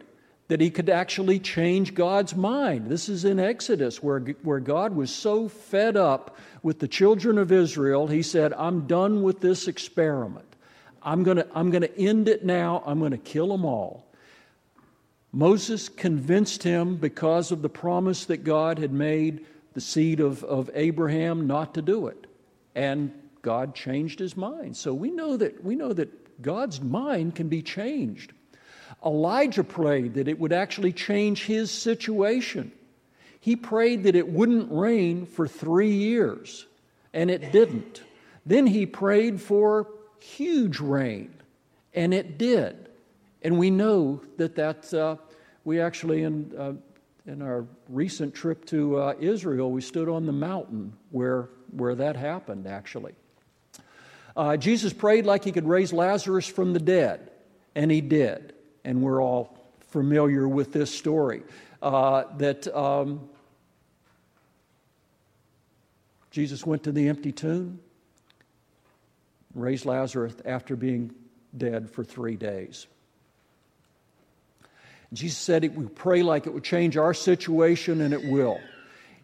that 0.46 0.61
he 0.61 0.70
could 0.70 0.88
actually 0.88 1.38
change 1.38 1.94
God's 1.94 2.34
mind. 2.34 2.87
This 2.87 3.08
is 3.08 3.24
in 3.24 3.38
Exodus, 3.38 4.02
where, 4.02 4.20
where 4.42 4.61
God 4.61 4.94
was 4.94 5.14
so 5.14 5.48
fed 5.48 5.96
up 5.96 6.37
with 6.62 6.78
the 6.78 6.88
children 6.88 7.37
of 7.37 7.52
Israel, 7.52 8.06
he 8.06 8.22
said, 8.22 8.52
I'm 8.54 8.87
done 8.87 9.22
with 9.22 9.40
this 9.40 9.68
experiment. 9.68 10.46
I'm 11.02 11.22
going 11.22 11.37
to 11.37 11.46
I'm 11.54 11.70
going 11.70 11.82
to 11.82 11.98
end 11.98 12.28
it 12.28 12.44
now. 12.44 12.82
I'm 12.84 12.98
going 12.98 13.12
to 13.12 13.18
kill 13.18 13.48
them 13.48 13.64
all. 13.64 14.07
Moses 15.32 15.88
convinced 15.88 16.62
him 16.62 16.96
because 16.96 17.52
of 17.52 17.62
the 17.62 17.68
promise 17.68 18.24
that 18.26 18.44
God 18.44 18.78
had 18.78 18.92
made 18.92 19.44
the 19.74 19.80
seed 19.80 20.20
of, 20.20 20.42
of 20.44 20.70
Abraham 20.74 21.46
not 21.46 21.74
to 21.74 21.82
do 21.82 22.06
it. 22.06 22.26
And 22.74 23.12
God 23.42 23.74
changed 23.74 24.18
his 24.18 24.36
mind. 24.36 24.76
So 24.76 24.94
we 24.94 25.10
know 25.10 25.36
that 25.36 25.62
we 25.62 25.74
know 25.74 25.92
that 25.92 26.42
God's 26.42 26.80
mind 26.80 27.34
can 27.34 27.48
be 27.48 27.62
changed. 27.62 28.32
Elijah 29.04 29.64
prayed 29.64 30.14
that 30.14 30.28
it 30.28 30.38
would 30.38 30.52
actually 30.52 30.92
change 30.92 31.44
his 31.44 31.70
situation. 31.70 32.72
He 33.40 33.54
prayed 33.54 34.04
that 34.04 34.16
it 34.16 34.28
wouldn't 34.28 34.72
rain 34.72 35.26
for 35.26 35.46
three 35.46 35.92
years, 35.92 36.66
and 37.12 37.30
it 37.30 37.52
didn't. 37.52 38.02
Then 38.44 38.66
he 38.66 38.86
prayed 38.86 39.40
for 39.40 39.86
huge 40.18 40.80
rain, 40.80 41.34
and 41.94 42.12
it 42.12 42.38
did. 42.38 42.88
And 43.42 43.59
we 43.59 43.70
know 43.70 44.20
that 44.37 44.57
that 44.57 44.92
uh, 44.92 45.16
we 45.64 45.81
actually 45.81 46.22
in 46.22 46.53
uh, 46.59 46.72
in 47.29 47.42
our 47.42 47.66
recent 47.90 48.35
trip 48.35 48.64
to 48.64 48.96
uh, 48.96 49.14
Israel, 49.20 49.70
we 49.70 49.83
stood 49.83 50.09
on 50.09 50.24
the 50.24 50.33
mountain 50.33 50.94
where, 51.11 51.51
where 51.72 51.94
that 51.94 52.16
happened, 52.16 52.66
actually. 52.66 53.14
Uh, 54.35 54.57
Jesus 54.57 54.94
prayed 54.94 55.27
like 55.27 55.44
he 55.44 55.53
could 55.53 55.68
raise 55.68 55.92
Lazarus 55.92 56.46
from 56.46 56.72
the 56.72 56.79
dead, 56.79 57.31
and 57.74 57.90
he 57.90 58.01
did. 58.01 58.55
And 58.83 59.03
we're 59.03 59.22
all 59.22 59.59
familiar 59.90 60.48
with 60.48 60.72
this 60.72 60.92
story. 60.94 61.42
Uh, 61.83 62.24
that 62.38 62.66
um, 62.74 63.29
Jesus 66.31 66.64
went 66.64 66.85
to 66.85 66.92
the 66.92 67.09
empty 67.09 67.31
tomb, 67.31 67.79
raised 69.55 69.85
Lazarus 69.85 70.35
after 70.46 70.77
being 70.77 71.14
dead 71.57 71.90
for 71.90 72.05
three 72.05 72.37
days. 72.37 72.87
Jesus 75.12 75.38
said 75.38 75.64
would 75.76 75.94
pray 75.94 76.22
like 76.22 76.46
it 76.46 76.52
would 76.52 76.64
change 76.64 76.96
our 76.96 77.14
situation, 77.14 78.00
and 78.00 78.12
it 78.12 78.24
will. 78.24 78.60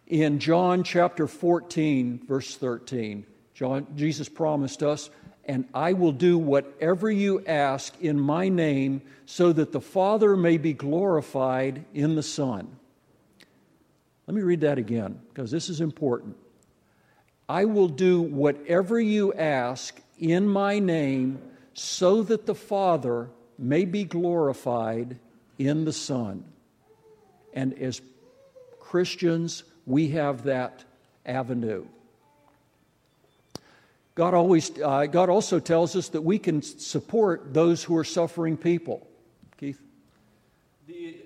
In 0.07 0.39
John 0.39 0.83
chapter 0.83 1.27
14, 1.27 2.21
verse 2.27 2.55
13, 2.55 3.25
John, 3.53 3.87
Jesus 3.95 4.27
promised 4.27 4.83
us, 4.83 5.09
and 5.45 5.65
I 5.73 5.93
will 5.93 6.11
do 6.11 6.37
whatever 6.37 7.09
you 7.09 7.45
ask 7.45 7.93
in 8.01 8.19
my 8.19 8.49
name, 8.49 9.01
so 9.25 9.53
that 9.53 9.71
the 9.71 9.81
Father 9.81 10.35
may 10.35 10.57
be 10.57 10.73
glorified 10.73 11.85
in 11.93 12.15
the 12.15 12.23
Son. 12.23 12.77
Let 14.27 14.35
me 14.35 14.41
read 14.41 14.61
that 14.61 14.79
again, 14.79 15.19
because 15.29 15.51
this 15.51 15.69
is 15.69 15.81
important. 15.81 16.35
I 17.47 17.65
will 17.65 17.89
do 17.89 18.21
whatever 18.21 18.99
you 18.99 19.33
ask 19.33 20.01
in 20.17 20.47
my 20.47 20.79
name, 20.79 21.39
so 21.75 22.23
that 22.23 22.47
the 22.47 22.55
Father 22.55 23.29
may 23.59 23.85
be 23.85 24.03
glorified 24.03 25.19
in 25.57 25.85
the 25.85 25.93
Son. 25.93 26.43
And 27.53 27.73
as 27.79 28.01
Christians, 28.79 29.63
we 29.85 30.09
have 30.09 30.43
that 30.43 30.83
avenue. 31.25 31.85
God, 34.15 34.33
always, 34.33 34.71
uh, 34.79 35.07
God 35.07 35.29
also 35.29 35.59
tells 35.59 35.95
us 35.95 36.09
that 36.09 36.21
we 36.21 36.39
can 36.39 36.61
support 36.61 37.53
those 37.53 37.83
who 37.83 37.97
are 37.97 38.05
suffering 38.05 38.55
people. 38.55 39.05
Keith? 39.57 39.81
The, 40.87 41.17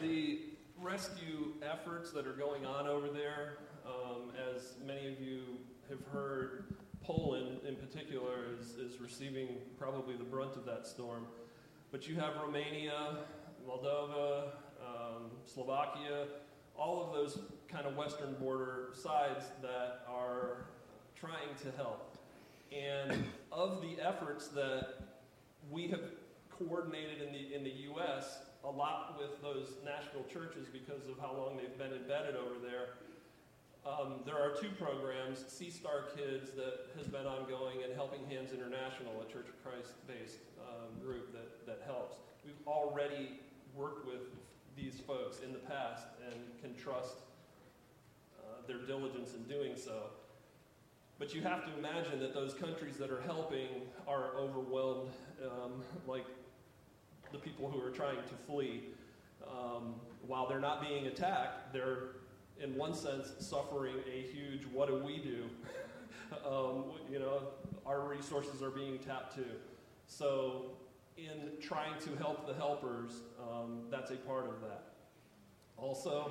the 0.00 0.38
rescue 0.80 1.54
efforts 1.62 2.12
that 2.12 2.26
are 2.26 2.32
going 2.32 2.64
on 2.66 2.86
over 2.86 3.08
there, 3.08 3.58
um, 3.84 4.30
as 4.54 4.74
many 4.86 5.12
of 5.12 5.20
you 5.20 5.40
have 5.88 5.98
heard, 6.12 6.64
Poland 7.02 7.58
in 7.66 7.74
particular 7.76 8.46
is, 8.60 8.76
is 8.76 9.00
receiving 9.00 9.48
probably 9.78 10.16
the 10.16 10.24
brunt 10.24 10.56
of 10.56 10.64
that 10.66 10.86
storm. 10.86 11.26
But 11.90 12.08
you 12.08 12.14
have 12.16 12.34
Romania, 12.40 13.18
Moldova, 13.68 14.48
um, 14.80 15.30
Slovakia, 15.46 16.26
all 16.76 17.04
of 17.04 17.12
those 17.12 17.38
kind 17.68 17.86
of 17.86 17.96
western 17.96 18.34
border 18.34 18.88
sides 18.92 19.44
that 19.62 20.04
are 20.08 20.66
trying 21.18 21.54
to 21.62 21.70
help. 21.76 22.16
And 22.72 23.24
of 23.52 23.80
the 23.82 24.02
efforts 24.02 24.48
that 24.48 25.00
we 25.70 25.88
have 25.88 26.02
coordinated 26.50 27.22
in 27.22 27.32
the, 27.32 27.54
in 27.54 27.64
the 27.64 27.74
U.S., 27.94 28.38
a 28.64 28.70
lot 28.70 29.18
with 29.18 29.42
those 29.42 29.76
national 29.84 30.24
churches 30.24 30.66
because 30.72 31.06
of 31.08 31.18
how 31.20 31.36
long 31.36 31.56
they've 31.56 31.78
been 31.78 31.92
embedded 31.92 32.34
over 32.34 32.56
there. 32.62 32.96
Um, 33.84 34.24
there 34.24 34.40
are 34.40 34.56
two 34.56 34.70
programs, 34.80 35.44
Sea 35.46 35.68
Star 35.68 36.08
Kids, 36.16 36.50
that 36.56 36.88
has 36.96 37.06
been 37.06 37.26
ongoing, 37.26 37.84
and 37.84 37.92
Healing 37.92 38.24
Hands 38.30 38.50
International, 38.50 39.20
a 39.20 39.30
Church 39.30 39.44
of 39.44 39.62
Christ 39.62 39.92
based 40.08 40.40
um, 40.56 40.88
group 41.04 41.32
that, 41.32 41.66
that 41.66 41.84
helps. 41.84 42.16
We've 42.44 42.56
already 42.66 43.40
worked 43.74 44.06
with 44.06 44.22
these 44.76 45.00
folks 45.00 45.38
in 45.44 45.52
the 45.52 45.58
past 45.58 46.06
and 46.30 46.40
can 46.60 46.74
trust 46.80 47.14
uh, 48.38 48.66
their 48.66 48.78
diligence 48.78 49.34
in 49.34 49.42
doing 49.44 49.72
so. 49.76 50.04
But 51.18 51.34
you 51.34 51.42
have 51.42 51.64
to 51.64 51.78
imagine 51.78 52.18
that 52.20 52.34
those 52.34 52.54
countries 52.54 52.96
that 52.96 53.10
are 53.10 53.20
helping 53.20 53.68
are 54.08 54.36
overwhelmed, 54.36 55.10
um, 55.44 55.82
like 56.06 56.24
the 57.32 57.38
people 57.38 57.70
who 57.70 57.80
are 57.84 57.90
trying 57.90 58.16
to 58.16 58.34
flee. 58.46 58.84
Um, 59.46 59.94
while 60.26 60.48
they're 60.48 60.60
not 60.60 60.80
being 60.80 61.06
attacked, 61.06 61.72
they're, 61.72 62.16
in 62.60 62.74
one 62.76 62.94
sense, 62.94 63.32
suffering 63.38 63.96
a 64.12 64.22
huge 64.22 64.64
what 64.72 64.88
do 64.88 64.96
we 64.96 65.18
do? 65.18 65.44
um, 66.46 66.84
you 67.10 67.18
know, 67.18 67.42
our 67.86 68.00
resources 68.00 68.62
are 68.62 68.70
being 68.70 68.98
tapped 68.98 69.36
too. 69.36 69.44
So 70.06 70.72
in 71.16 71.60
trying 71.60 71.98
to 72.00 72.16
help 72.16 72.46
the 72.46 72.54
helpers, 72.54 73.22
um, 73.40 73.82
that's 73.90 74.10
a 74.10 74.16
part 74.16 74.46
of 74.46 74.60
that. 74.62 74.94
Also, 75.76 76.30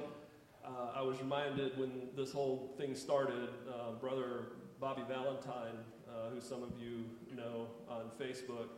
uh, 0.66 0.92
I 0.96 1.02
was 1.02 1.20
reminded 1.20 1.78
when 1.78 2.10
this 2.16 2.32
whole 2.32 2.74
thing 2.78 2.96
started, 2.96 3.50
uh, 3.70 3.92
Brother 4.00 4.48
Bobby 4.80 5.04
Valentine, 5.08 5.78
uh, 6.08 6.30
who 6.30 6.42
some 6.42 6.64
of 6.64 6.72
you 6.80 7.06
know 7.36 7.68
on 7.90 8.12
Facebook, 8.20 8.70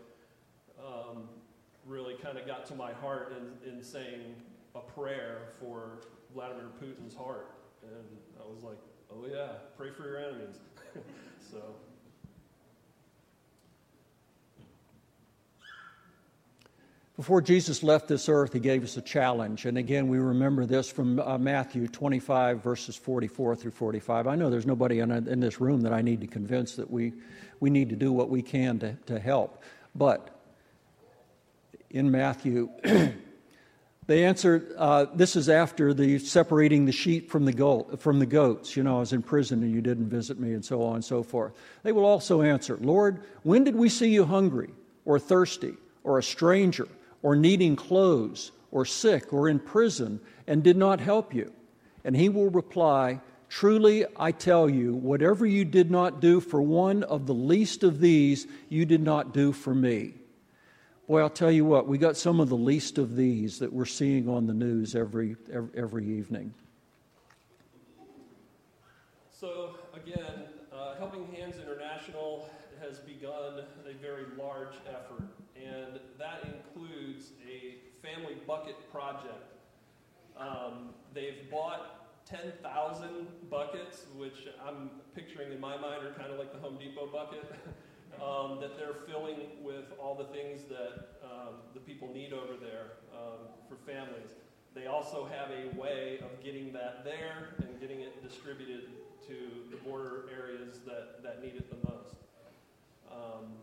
um, 0.79 1.29
really 1.85 2.15
kind 2.15 2.37
of 2.37 2.45
got 2.45 2.65
to 2.67 2.75
my 2.75 2.93
heart 2.93 3.35
in, 3.37 3.69
in 3.69 3.83
saying 3.83 4.35
a 4.75 4.79
prayer 4.79 5.53
for 5.59 6.01
Vladimir 6.33 6.65
Putin's 6.81 7.15
heart. 7.15 7.51
And 7.83 8.17
I 8.39 8.47
was 8.47 8.63
like, 8.63 8.77
oh 9.11 9.25
yeah, 9.31 9.49
pray 9.77 9.91
for 9.91 10.03
your 10.03 10.17
enemies. 10.17 10.57
so. 11.51 11.75
Before 17.17 17.41
Jesus 17.41 17.81
left 17.81 18.09
this 18.09 18.27
earth, 18.27 18.51
he 18.51 18.59
gave 18.59 18.83
us 18.83 18.97
a 18.97 19.01
challenge. 19.01 19.65
And 19.65 19.77
again, 19.77 20.09
we 20.09 20.17
remember 20.17 20.65
this 20.65 20.91
from 20.91 21.17
uh, 21.17 21.37
Matthew 21.37 21.87
25, 21.87 22.61
verses 22.61 22.97
44 22.97 23.55
through 23.55 23.71
45. 23.71 24.27
I 24.27 24.35
know 24.35 24.49
there's 24.49 24.65
nobody 24.65 24.99
in, 24.99 25.11
in, 25.11 25.39
this 25.39 25.61
room 25.61 25.79
that 25.81 25.93
I 25.93 26.01
need 26.01 26.19
to 26.21 26.27
convince 26.27 26.75
that 26.75 26.91
we, 26.91 27.13
we 27.61 27.69
need 27.69 27.87
to 27.89 27.95
do 27.95 28.11
what 28.11 28.29
we 28.29 28.41
can 28.41 28.79
to, 28.79 28.97
to 29.05 29.17
help. 29.17 29.63
But 29.95 30.29
in 31.89 32.11
Matthew, 32.11 32.69
they 34.07 34.25
answered, 34.25 34.73
uh, 34.77 35.05
this 35.15 35.37
is 35.37 35.47
after 35.47 35.93
the 35.93 36.19
separating 36.19 36.83
the 36.83 36.91
sheep 36.91 37.31
from 37.31 37.45
the, 37.45 37.53
goat, 37.53 38.01
from 38.01 38.19
the 38.19 38.25
goats. 38.25 38.75
You 38.75 38.83
know, 38.83 38.97
I 38.97 38.99
was 38.99 39.13
in 39.13 39.21
prison 39.21 39.63
and 39.63 39.73
you 39.73 39.79
didn't 39.79 40.09
visit 40.09 40.37
me, 40.37 40.51
and 40.51 40.65
so 40.65 40.83
on 40.83 40.95
and 40.95 41.05
so 41.05 41.23
forth. 41.23 41.53
They 41.83 41.93
will 41.93 42.05
also 42.05 42.41
answer, 42.41 42.77
Lord, 42.81 43.23
when 43.43 43.63
did 43.63 43.77
we 43.77 43.87
see 43.87 44.09
you 44.09 44.25
hungry 44.25 44.71
or 45.05 45.17
thirsty 45.17 45.75
or 46.03 46.19
a 46.19 46.23
stranger? 46.23 46.89
Or 47.25 47.35
needing 47.35 47.75
clothes, 47.75 48.51
or 48.69 48.85
sick, 48.85 49.33
or 49.33 49.49
in 49.49 49.57
prison, 49.57 50.19
and 50.45 50.61
did 50.61 50.77
not 50.77 50.99
help 50.99 51.33
you? 51.33 51.51
And 52.03 52.15
he 52.15 52.29
will 52.29 52.51
reply, 52.51 53.19
Truly 53.49 54.05
I 54.15 54.31
tell 54.31 54.69
you, 54.69 54.93
whatever 54.93 55.43
you 55.43 55.65
did 55.65 55.89
not 55.89 56.19
do 56.21 56.39
for 56.39 56.61
one 56.61 57.01
of 57.01 57.25
the 57.25 57.33
least 57.33 57.83
of 57.83 57.99
these, 57.99 58.45
you 58.69 58.85
did 58.85 59.01
not 59.01 59.33
do 59.33 59.51
for 59.51 59.73
me. 59.73 60.13
Boy, 61.07 61.21
I'll 61.21 61.29
tell 61.31 61.51
you 61.51 61.65
what, 61.65 61.87
we 61.87 61.97
got 61.97 62.15
some 62.15 62.39
of 62.39 62.47
the 62.49 62.57
least 62.57 62.99
of 62.99 63.15
these 63.15 63.57
that 63.57 63.73
we're 63.73 63.85
seeing 63.85 64.29
on 64.29 64.45
the 64.45 64.53
news 64.53 64.95
every, 64.95 65.35
every, 65.51 65.69
every 65.75 66.05
evening. 66.05 66.53
So, 69.31 69.77
again, 69.95 70.43
uh, 70.71 70.93
Healing 70.99 71.27
Hands 71.33 71.55
International 71.57 72.47
has 72.81 72.99
begun 72.99 73.63
a 73.89 73.93
very 73.99 74.25
large 74.37 74.75
effort, 74.87 75.23
and 75.65 75.99
that 76.19 76.43
includes 76.45 77.31
a 77.47 77.75
family 78.05 78.35
bucket 78.45 78.75
project. 78.91 79.53
Um, 80.37 80.89
they've 81.13 81.49
bought 81.49 82.25
10,000 82.25 83.49
buckets, 83.49 84.05
which 84.17 84.47
I'm 84.65 84.89
picturing 85.13 85.51
in 85.51 85.59
my 85.59 85.77
mind 85.77 86.05
are 86.05 86.13
kind 86.13 86.31
of 86.31 86.39
like 86.39 86.51
the 86.51 86.59
Home 86.59 86.77
Depot 86.77 87.07
bucket, 87.07 87.45
um, 88.21 88.59
that 88.61 88.77
they're 88.77 88.95
filling 89.07 89.37
with 89.63 89.85
all 90.01 90.15
the 90.15 90.25
things 90.25 90.61
that 90.69 91.19
um, 91.23 91.55
the 91.73 91.79
people 91.79 92.11
need 92.13 92.33
over 92.33 92.53
there 92.59 92.97
um, 93.13 93.47
for 93.69 93.75
families. 93.85 94.31
They 94.73 94.87
also 94.87 95.25
have 95.25 95.49
a 95.51 95.79
way 95.79 96.19
of 96.19 96.43
getting 96.43 96.73
that 96.73 97.05
there 97.05 97.55
and 97.59 97.79
getting 97.79 98.01
it 98.01 98.21
distributed 98.27 98.89
to 99.27 99.35
the 99.71 99.77
border 99.77 100.25
areas 100.35 100.79
that, 100.85 101.23
that 101.23 101.41
need 101.41 101.55
it 101.55 101.69
the 101.69 101.89
most. 101.89 102.15
Um, 103.09 103.53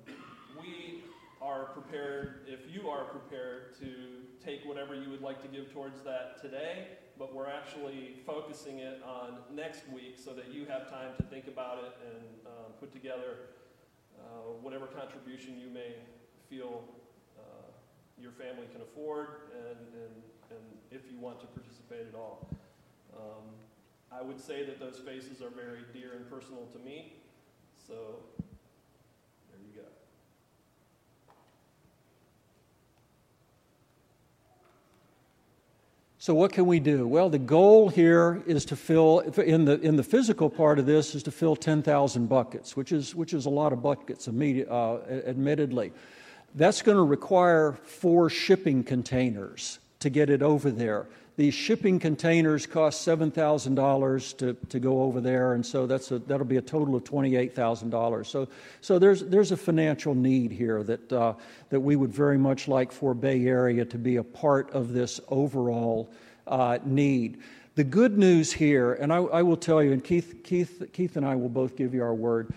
we 0.59 1.05
are 1.43 1.65
prepared, 1.67 2.47
if 2.47 2.73
you 2.73 2.89
are 2.89 3.05
prepared, 3.05 3.77
to 3.81 4.23
take 4.45 4.65
whatever 4.65 4.95
you 4.95 5.11
would 5.11 5.23
like 5.23 5.43
to 5.43 5.49
give 5.49 5.73
towards 5.73 6.01
that 6.03 6.41
today, 6.41 6.87
but 7.19 7.35
we're 7.35 7.49
actually 7.49 8.17
focusing 8.25 8.79
it 8.79 9.03
on 9.05 9.39
next 9.53 9.83
week 9.93 10.17
so 10.17 10.33
that 10.33 10.53
you 10.53 10.65
have 10.67 10.89
time 10.89 11.11
to 11.17 11.23
think 11.25 11.49
about 11.49 11.79
it 11.79 11.93
and 12.07 12.25
uh, 12.47 12.51
put 12.79 12.93
together 12.93 13.51
uh, 14.19 14.53
whatever 14.61 14.87
contribution 14.87 15.59
you 15.59 15.69
may 15.69 15.95
feel 16.49 16.85
uh, 17.39 17.43
your 18.21 18.33
family 18.33 18.67
can 18.73 18.81
afford 18.81 19.51
and, 19.69 19.79
and, 19.95 20.15
and 20.51 20.65
if 20.91 21.11
you 21.11 21.19
want 21.19 21.41
to 21.41 21.47
participate 21.47 22.07
at 22.07 22.15
all. 22.15 22.49
Um, 23.17 23.45
I 24.13 24.23
would 24.23 24.41
say 24.41 24.65
that 24.65 24.79
those 24.79 24.99
faces 24.99 25.43
are 25.43 25.51
very 25.51 25.85
dear 25.93 26.13
and 26.15 26.29
personal 26.31 26.67
to 26.73 26.79
me, 26.79 27.15
so 27.87 28.17
So 36.23 36.35
what 36.35 36.53
can 36.53 36.67
we 36.67 36.79
do? 36.79 37.09
Well, 37.09 37.29
the 37.31 37.41
goal 37.41 37.89
here 37.89 38.45
is 38.47 38.65
to 38.67 38.77
fill 38.77 39.19
in 39.19 39.65
the 39.65 39.81
in 39.81 39.97
the 39.97 40.05
physical 40.05 40.49
part 40.49 40.79
of 40.79 40.87
this 40.87 41.17
is 41.17 41.25
to 41.25 41.33
fill 41.33 41.57
10,000 41.57 42.29
buckets, 42.29 42.77
which 42.77 42.93
is 42.93 43.13
which 43.13 43.35
is 43.35 43.47
a 43.47 43.51
lot 43.51 43.73
of 43.73 43.83
buckets, 43.83 44.29
uh, 44.29 44.99
admittedly. 45.27 45.93
That's 46.55 46.81
going 46.81 46.97
to 46.97 47.03
require 47.03 47.73
four 47.83 48.31
shipping 48.31 48.85
containers 48.85 49.81
to 49.99 50.11
get 50.11 50.31
it 50.31 50.43
over 50.43 50.71
there. 50.71 51.09
These 51.37 51.55
shipping 51.55 51.99
containers 51.99 52.67
cost 52.67 53.07
$7,000 53.07 54.37
to, 54.37 54.53
to 54.69 54.79
go 54.79 55.03
over 55.03 55.21
there, 55.21 55.55
and 55.55 55.65
so 55.65 55.87
that's 55.87 56.11
a, 56.11 56.19
that'll 56.19 56.45
be 56.45 56.59
a 56.59 56.63
total 56.63 56.95
of 56.95 57.05
$28,000. 57.05 58.27
So, 58.27 58.49
so 58.83 58.99
there's, 58.99 59.23
there's 59.23 59.51
a 59.51 59.57
financial 59.57 60.15
need 60.15 60.53
here 60.53 60.83
that, 60.83 61.11
uh, 61.11 61.33
that 61.71 61.81
we 61.81 61.97
would 61.97 62.13
very 62.13 62.37
much 62.37 62.69
like 62.69 62.93
for 62.93 63.15
Bay 63.15 63.47
Area 63.47 63.85
to 63.87 63.97
be 63.97 64.17
a 64.17 64.23
part 64.23 64.71
of 64.73 64.93
this 64.93 65.21
overall 65.29 66.13
uh, 66.47 66.79
need. 66.85 67.41
The 67.77 67.85
good 67.85 68.19
news 68.19 68.53
here, 68.53 68.93
and 68.93 69.11
I, 69.11 69.17
I 69.17 69.43
will 69.43 69.57
tell 69.57 69.83
you, 69.83 69.93
and 69.93 70.05
Keith, 70.05 70.43
Keith, 70.45 70.91
Keith 70.93 71.17
and 71.17 71.25
I 71.25 71.35
will 71.35 71.49
both 71.49 71.77
give 71.77 71.95
you 71.95 72.03
our 72.03 72.15
word 72.15 72.53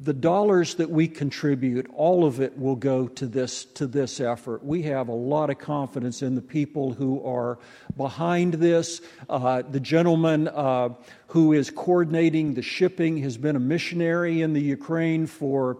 the 0.00 0.12
dollars 0.12 0.74
that 0.76 0.90
we 0.90 1.06
contribute, 1.06 1.88
all 1.94 2.24
of 2.24 2.40
it 2.40 2.58
will 2.58 2.74
go 2.74 3.06
to 3.06 3.26
this, 3.26 3.64
to 3.66 3.86
this 3.86 4.18
effort. 4.18 4.64
We 4.64 4.82
have 4.82 5.08
a 5.08 5.14
lot 5.14 5.48
of 5.48 5.58
confidence 5.58 6.22
in 6.22 6.34
the 6.34 6.42
people 6.42 6.92
who 6.92 7.24
are 7.24 7.58
behind 7.96 8.54
this. 8.54 9.00
Uh, 9.28 9.62
the 9.62 9.78
gentleman 9.78 10.48
uh, 10.48 10.90
who 11.28 11.52
is 11.52 11.70
coordinating 11.70 12.54
the 12.54 12.62
shipping 12.62 13.18
has 13.18 13.36
been 13.36 13.54
a 13.54 13.60
missionary 13.60 14.42
in 14.42 14.54
the 14.54 14.60
Ukraine 14.60 15.26
for 15.26 15.78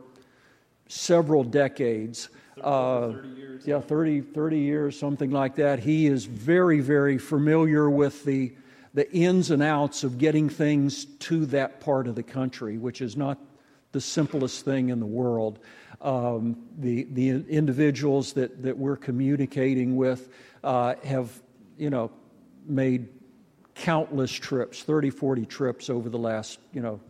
several 0.87 1.43
decades. 1.43 2.29
30, 2.57 2.63
uh, 2.63 3.13
30 3.13 3.29
years. 3.31 3.67
Yeah, 3.67 3.81
30, 3.81 4.21
30 4.21 4.59
years, 4.59 4.99
something 4.99 5.33
like 5.33 5.57
that. 5.57 5.81
He 5.81 6.07
is 6.07 6.27
very, 6.27 6.79
very 6.79 7.19
familiar 7.19 7.91
with 7.91 8.25
the, 8.25 8.53
the 8.95 9.13
ins 9.13 9.51
and 9.51 9.65
outs 9.65 10.05
of 10.05 10.19
getting 10.19 10.49
things 10.49 11.07
to 11.07 11.45
that 11.47 11.81
part 11.81 12.07
of 12.07 12.15
the 12.15 12.23
country, 12.23 12.79
which 12.79 13.01
is 13.01 13.17
not 13.17 13.39
the 13.93 14.01
simplest 14.01 14.65
thing 14.65 14.89
in 14.89 15.01
the 15.01 15.07
world. 15.07 15.59
Um, 16.01 16.57
the, 16.79 17.05
the 17.05 17.31
individuals 17.49 18.33
that, 18.35 18.63
that 18.63 18.77
we're 18.77 18.97
communicating 18.97 19.97
with 19.97 20.29
uh, 20.65 20.95
have, 21.05 21.43
you 21.77 21.91
know, 21.91 22.11
made 22.67 23.09
countless 23.75 24.31
trips, 24.31 24.83
30, 24.83 25.11
40 25.11 25.47
trips 25.47 25.91
over 25.91 26.09
the 26.09 26.19
last, 26.19 26.59
you 26.73 26.81
know, 26.81 27.01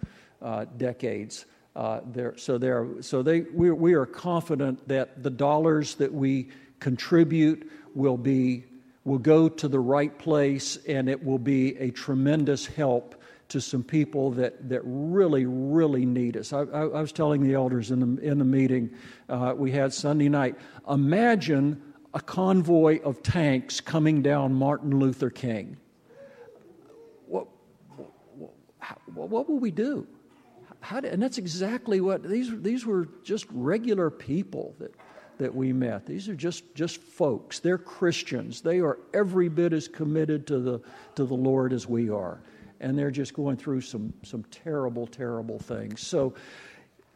uh, 0.43 0.65
decades. 0.77 1.45
Uh, 1.77 2.01
there, 2.13 2.37
so 2.37 2.59
there, 2.59 2.87
so 3.01 3.23
they, 3.23 3.43
we, 3.43 3.71
we 3.71 3.95
are 3.95 4.07
confident 4.07 4.87
that 4.89 5.23
the 5.23 5.31
dollars 5.31 5.95
that 5.97 6.13
we 6.13 6.49
contribute 6.81 7.71
will 7.95 8.17
be 8.17 8.65
will 9.05 9.19
go 9.19 9.49
to 9.49 9.67
the 9.67 9.81
right 9.81 10.19
place, 10.19 10.79
and 10.87 11.09
it 11.09 11.25
will 11.25 11.39
be 11.39 11.77
a 11.79 11.91
tremendous 11.91 12.67
help 12.67 13.20
to 13.51 13.61
some 13.61 13.83
people 13.83 14.31
that, 14.33 14.69
that 14.69 14.81
really, 14.85 15.45
really 15.45 16.07
need 16.07 16.37
us. 16.37 16.53
I, 16.53 16.61
I, 16.61 16.83
I 16.83 17.01
was 17.01 17.13
telling 17.13 17.43
the 17.43 17.55
elders 17.55 17.91
in 17.91 18.17
the, 18.17 18.23
in 18.23 18.39
the 18.39 18.45
meeting 18.45 18.91
uh, 19.29 19.55
we 19.57 19.71
had 19.73 19.93
Sunday 19.93 20.29
night 20.29 20.57
imagine 20.89 21.83
a 22.15 22.21
convoy 22.21 23.01
of 23.03 23.23
tanks 23.23 23.81
coming 23.81 24.23
down 24.23 24.55
Martin 24.55 24.99
Luther 24.99 25.31
King. 25.31 25.77
What, 27.27 27.47
what, 28.35 29.29
what 29.29 29.49
will 29.49 29.59
we 29.59 29.71
do? 29.71 30.07
How 30.81 31.01
did, 31.01 31.13
and 31.13 31.23
that's 31.23 31.39
exactly 31.39 32.01
what 32.01 32.23
these, 32.23 32.51
these 32.63 32.87
were 32.87 33.09
just 33.23 33.47
regular 33.51 34.11
people 34.11 34.75
that, 34.79 34.95
that 35.39 35.55
we 35.55 35.73
met. 35.73 36.07
These 36.07 36.29
are 36.29 36.35
just, 36.35 36.75
just 36.75 37.01
folks. 37.01 37.59
They're 37.59 37.79
Christians. 37.79 38.61
They 38.61 38.81
are 38.81 38.99
every 39.13 39.49
bit 39.49 39.73
as 39.73 39.89
committed 39.89 40.47
to 40.49 40.59
the, 40.59 40.81
to 41.17 41.25
the 41.25 41.35
Lord 41.35 41.73
as 41.73 41.87
we 41.87 42.11
are 42.11 42.41
and 42.81 42.99
they're 42.99 43.11
just 43.11 43.35
going 43.35 43.57
through 43.57 43.83
some, 43.83 44.13
some 44.23 44.45
terrible, 44.51 45.07
terrible 45.07 45.59
things. 45.59 46.01
So, 46.01 46.35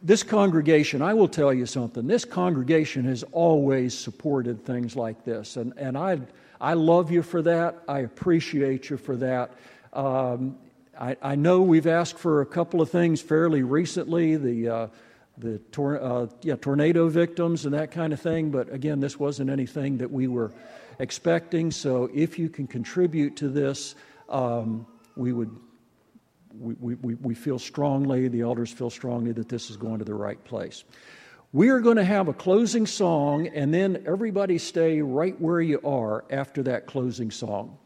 this 0.02 0.22
congregation, 0.22 1.00
I 1.00 1.14
will 1.14 1.28
tell 1.28 1.52
you 1.52 1.64
something, 1.64 2.06
this 2.06 2.26
congregation 2.26 3.04
has 3.06 3.22
always 3.32 3.96
supported 3.96 4.62
things 4.62 4.96
like 4.96 5.24
this. 5.24 5.56
And, 5.56 5.72
and 5.78 5.96
I, 5.96 6.20
I 6.60 6.74
love 6.74 7.10
you 7.10 7.22
for 7.22 7.40
that. 7.40 7.82
I 7.88 8.00
appreciate 8.00 8.90
you 8.90 8.98
for 8.98 9.16
that. 9.16 9.52
Um, 9.94 10.58
I, 11.00 11.16
I, 11.22 11.34
know 11.36 11.62
we've 11.62 11.86
asked 11.86 12.18
for 12.18 12.42
a 12.42 12.46
couple 12.46 12.82
of 12.82 12.90
things 12.90 13.22
fairly 13.22 13.62
recently 13.62 14.36
the, 14.36 14.68
uh, 14.68 14.86
the 15.38 15.58
tor- 15.72 16.02
uh, 16.02 16.26
yeah, 16.42 16.56
tornado 16.56 17.08
victims 17.08 17.64
and 17.64 17.72
that 17.74 17.90
kind 17.90 18.12
of 18.12 18.20
thing, 18.20 18.50
but 18.50 18.70
again, 18.72 19.00
this 19.00 19.18
wasn't 19.18 19.48
anything 19.48 19.96
that 19.98 20.10
we 20.10 20.28
were 20.28 20.52
expecting. 20.98 21.70
So 21.70 22.10
if 22.12 22.38
you 22.38 22.48
can 22.48 22.66
contribute 22.66 23.36
to 23.36 23.48
this, 23.48 23.94
um, 24.28 24.86
we 25.16 25.32
would 25.32 25.50
we, 26.58 26.94
we, 26.94 27.14
we 27.14 27.34
feel 27.34 27.58
strongly, 27.58 28.28
the 28.28 28.42
elders 28.42 28.72
feel 28.72 28.90
strongly 28.90 29.32
that 29.32 29.48
this 29.48 29.70
is 29.70 29.76
going 29.76 29.98
to 29.98 30.04
the 30.04 30.14
right 30.14 30.42
place. 30.44 30.84
We 31.52 31.68
are 31.68 31.80
going 31.80 31.96
to 31.96 32.04
have 32.04 32.28
a 32.28 32.32
closing 32.32 32.86
song, 32.86 33.46
and 33.48 33.72
then 33.72 34.02
everybody 34.06 34.58
stay 34.58 35.00
right 35.00 35.40
where 35.40 35.60
you 35.60 35.80
are 35.84 36.24
after 36.30 36.62
that 36.64 36.86
closing 36.86 37.30
song. 37.30 37.78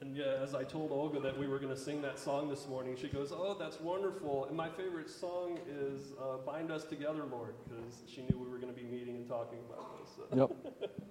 And 0.00 0.16
yeah, 0.16 0.38
as 0.42 0.54
I 0.54 0.64
told 0.64 0.90
Olga 0.90 1.20
that 1.20 1.38
we 1.38 1.46
were 1.46 1.58
going 1.58 1.74
to 1.74 1.80
sing 1.80 2.02
that 2.02 2.18
song 2.18 2.48
this 2.48 2.66
morning, 2.66 2.96
she 2.96 3.08
goes, 3.08 3.32
Oh, 3.32 3.56
that's 3.58 3.80
wonderful. 3.80 4.46
And 4.46 4.56
my 4.56 4.68
favorite 4.68 5.08
song 5.08 5.58
is 5.68 6.12
uh, 6.20 6.38
Bind 6.44 6.72
Us 6.72 6.84
Together, 6.84 7.24
Lord, 7.30 7.54
because 7.68 8.02
she 8.08 8.22
knew 8.22 8.38
we 8.38 8.48
were 8.48 8.58
going 8.58 8.74
to 8.74 8.80
be 8.80 8.86
meeting 8.86 9.16
and 9.16 9.28
talking 9.28 9.58
about 9.68 10.00
this. 10.00 10.10
So. 10.16 10.56
Yep. 10.64 11.00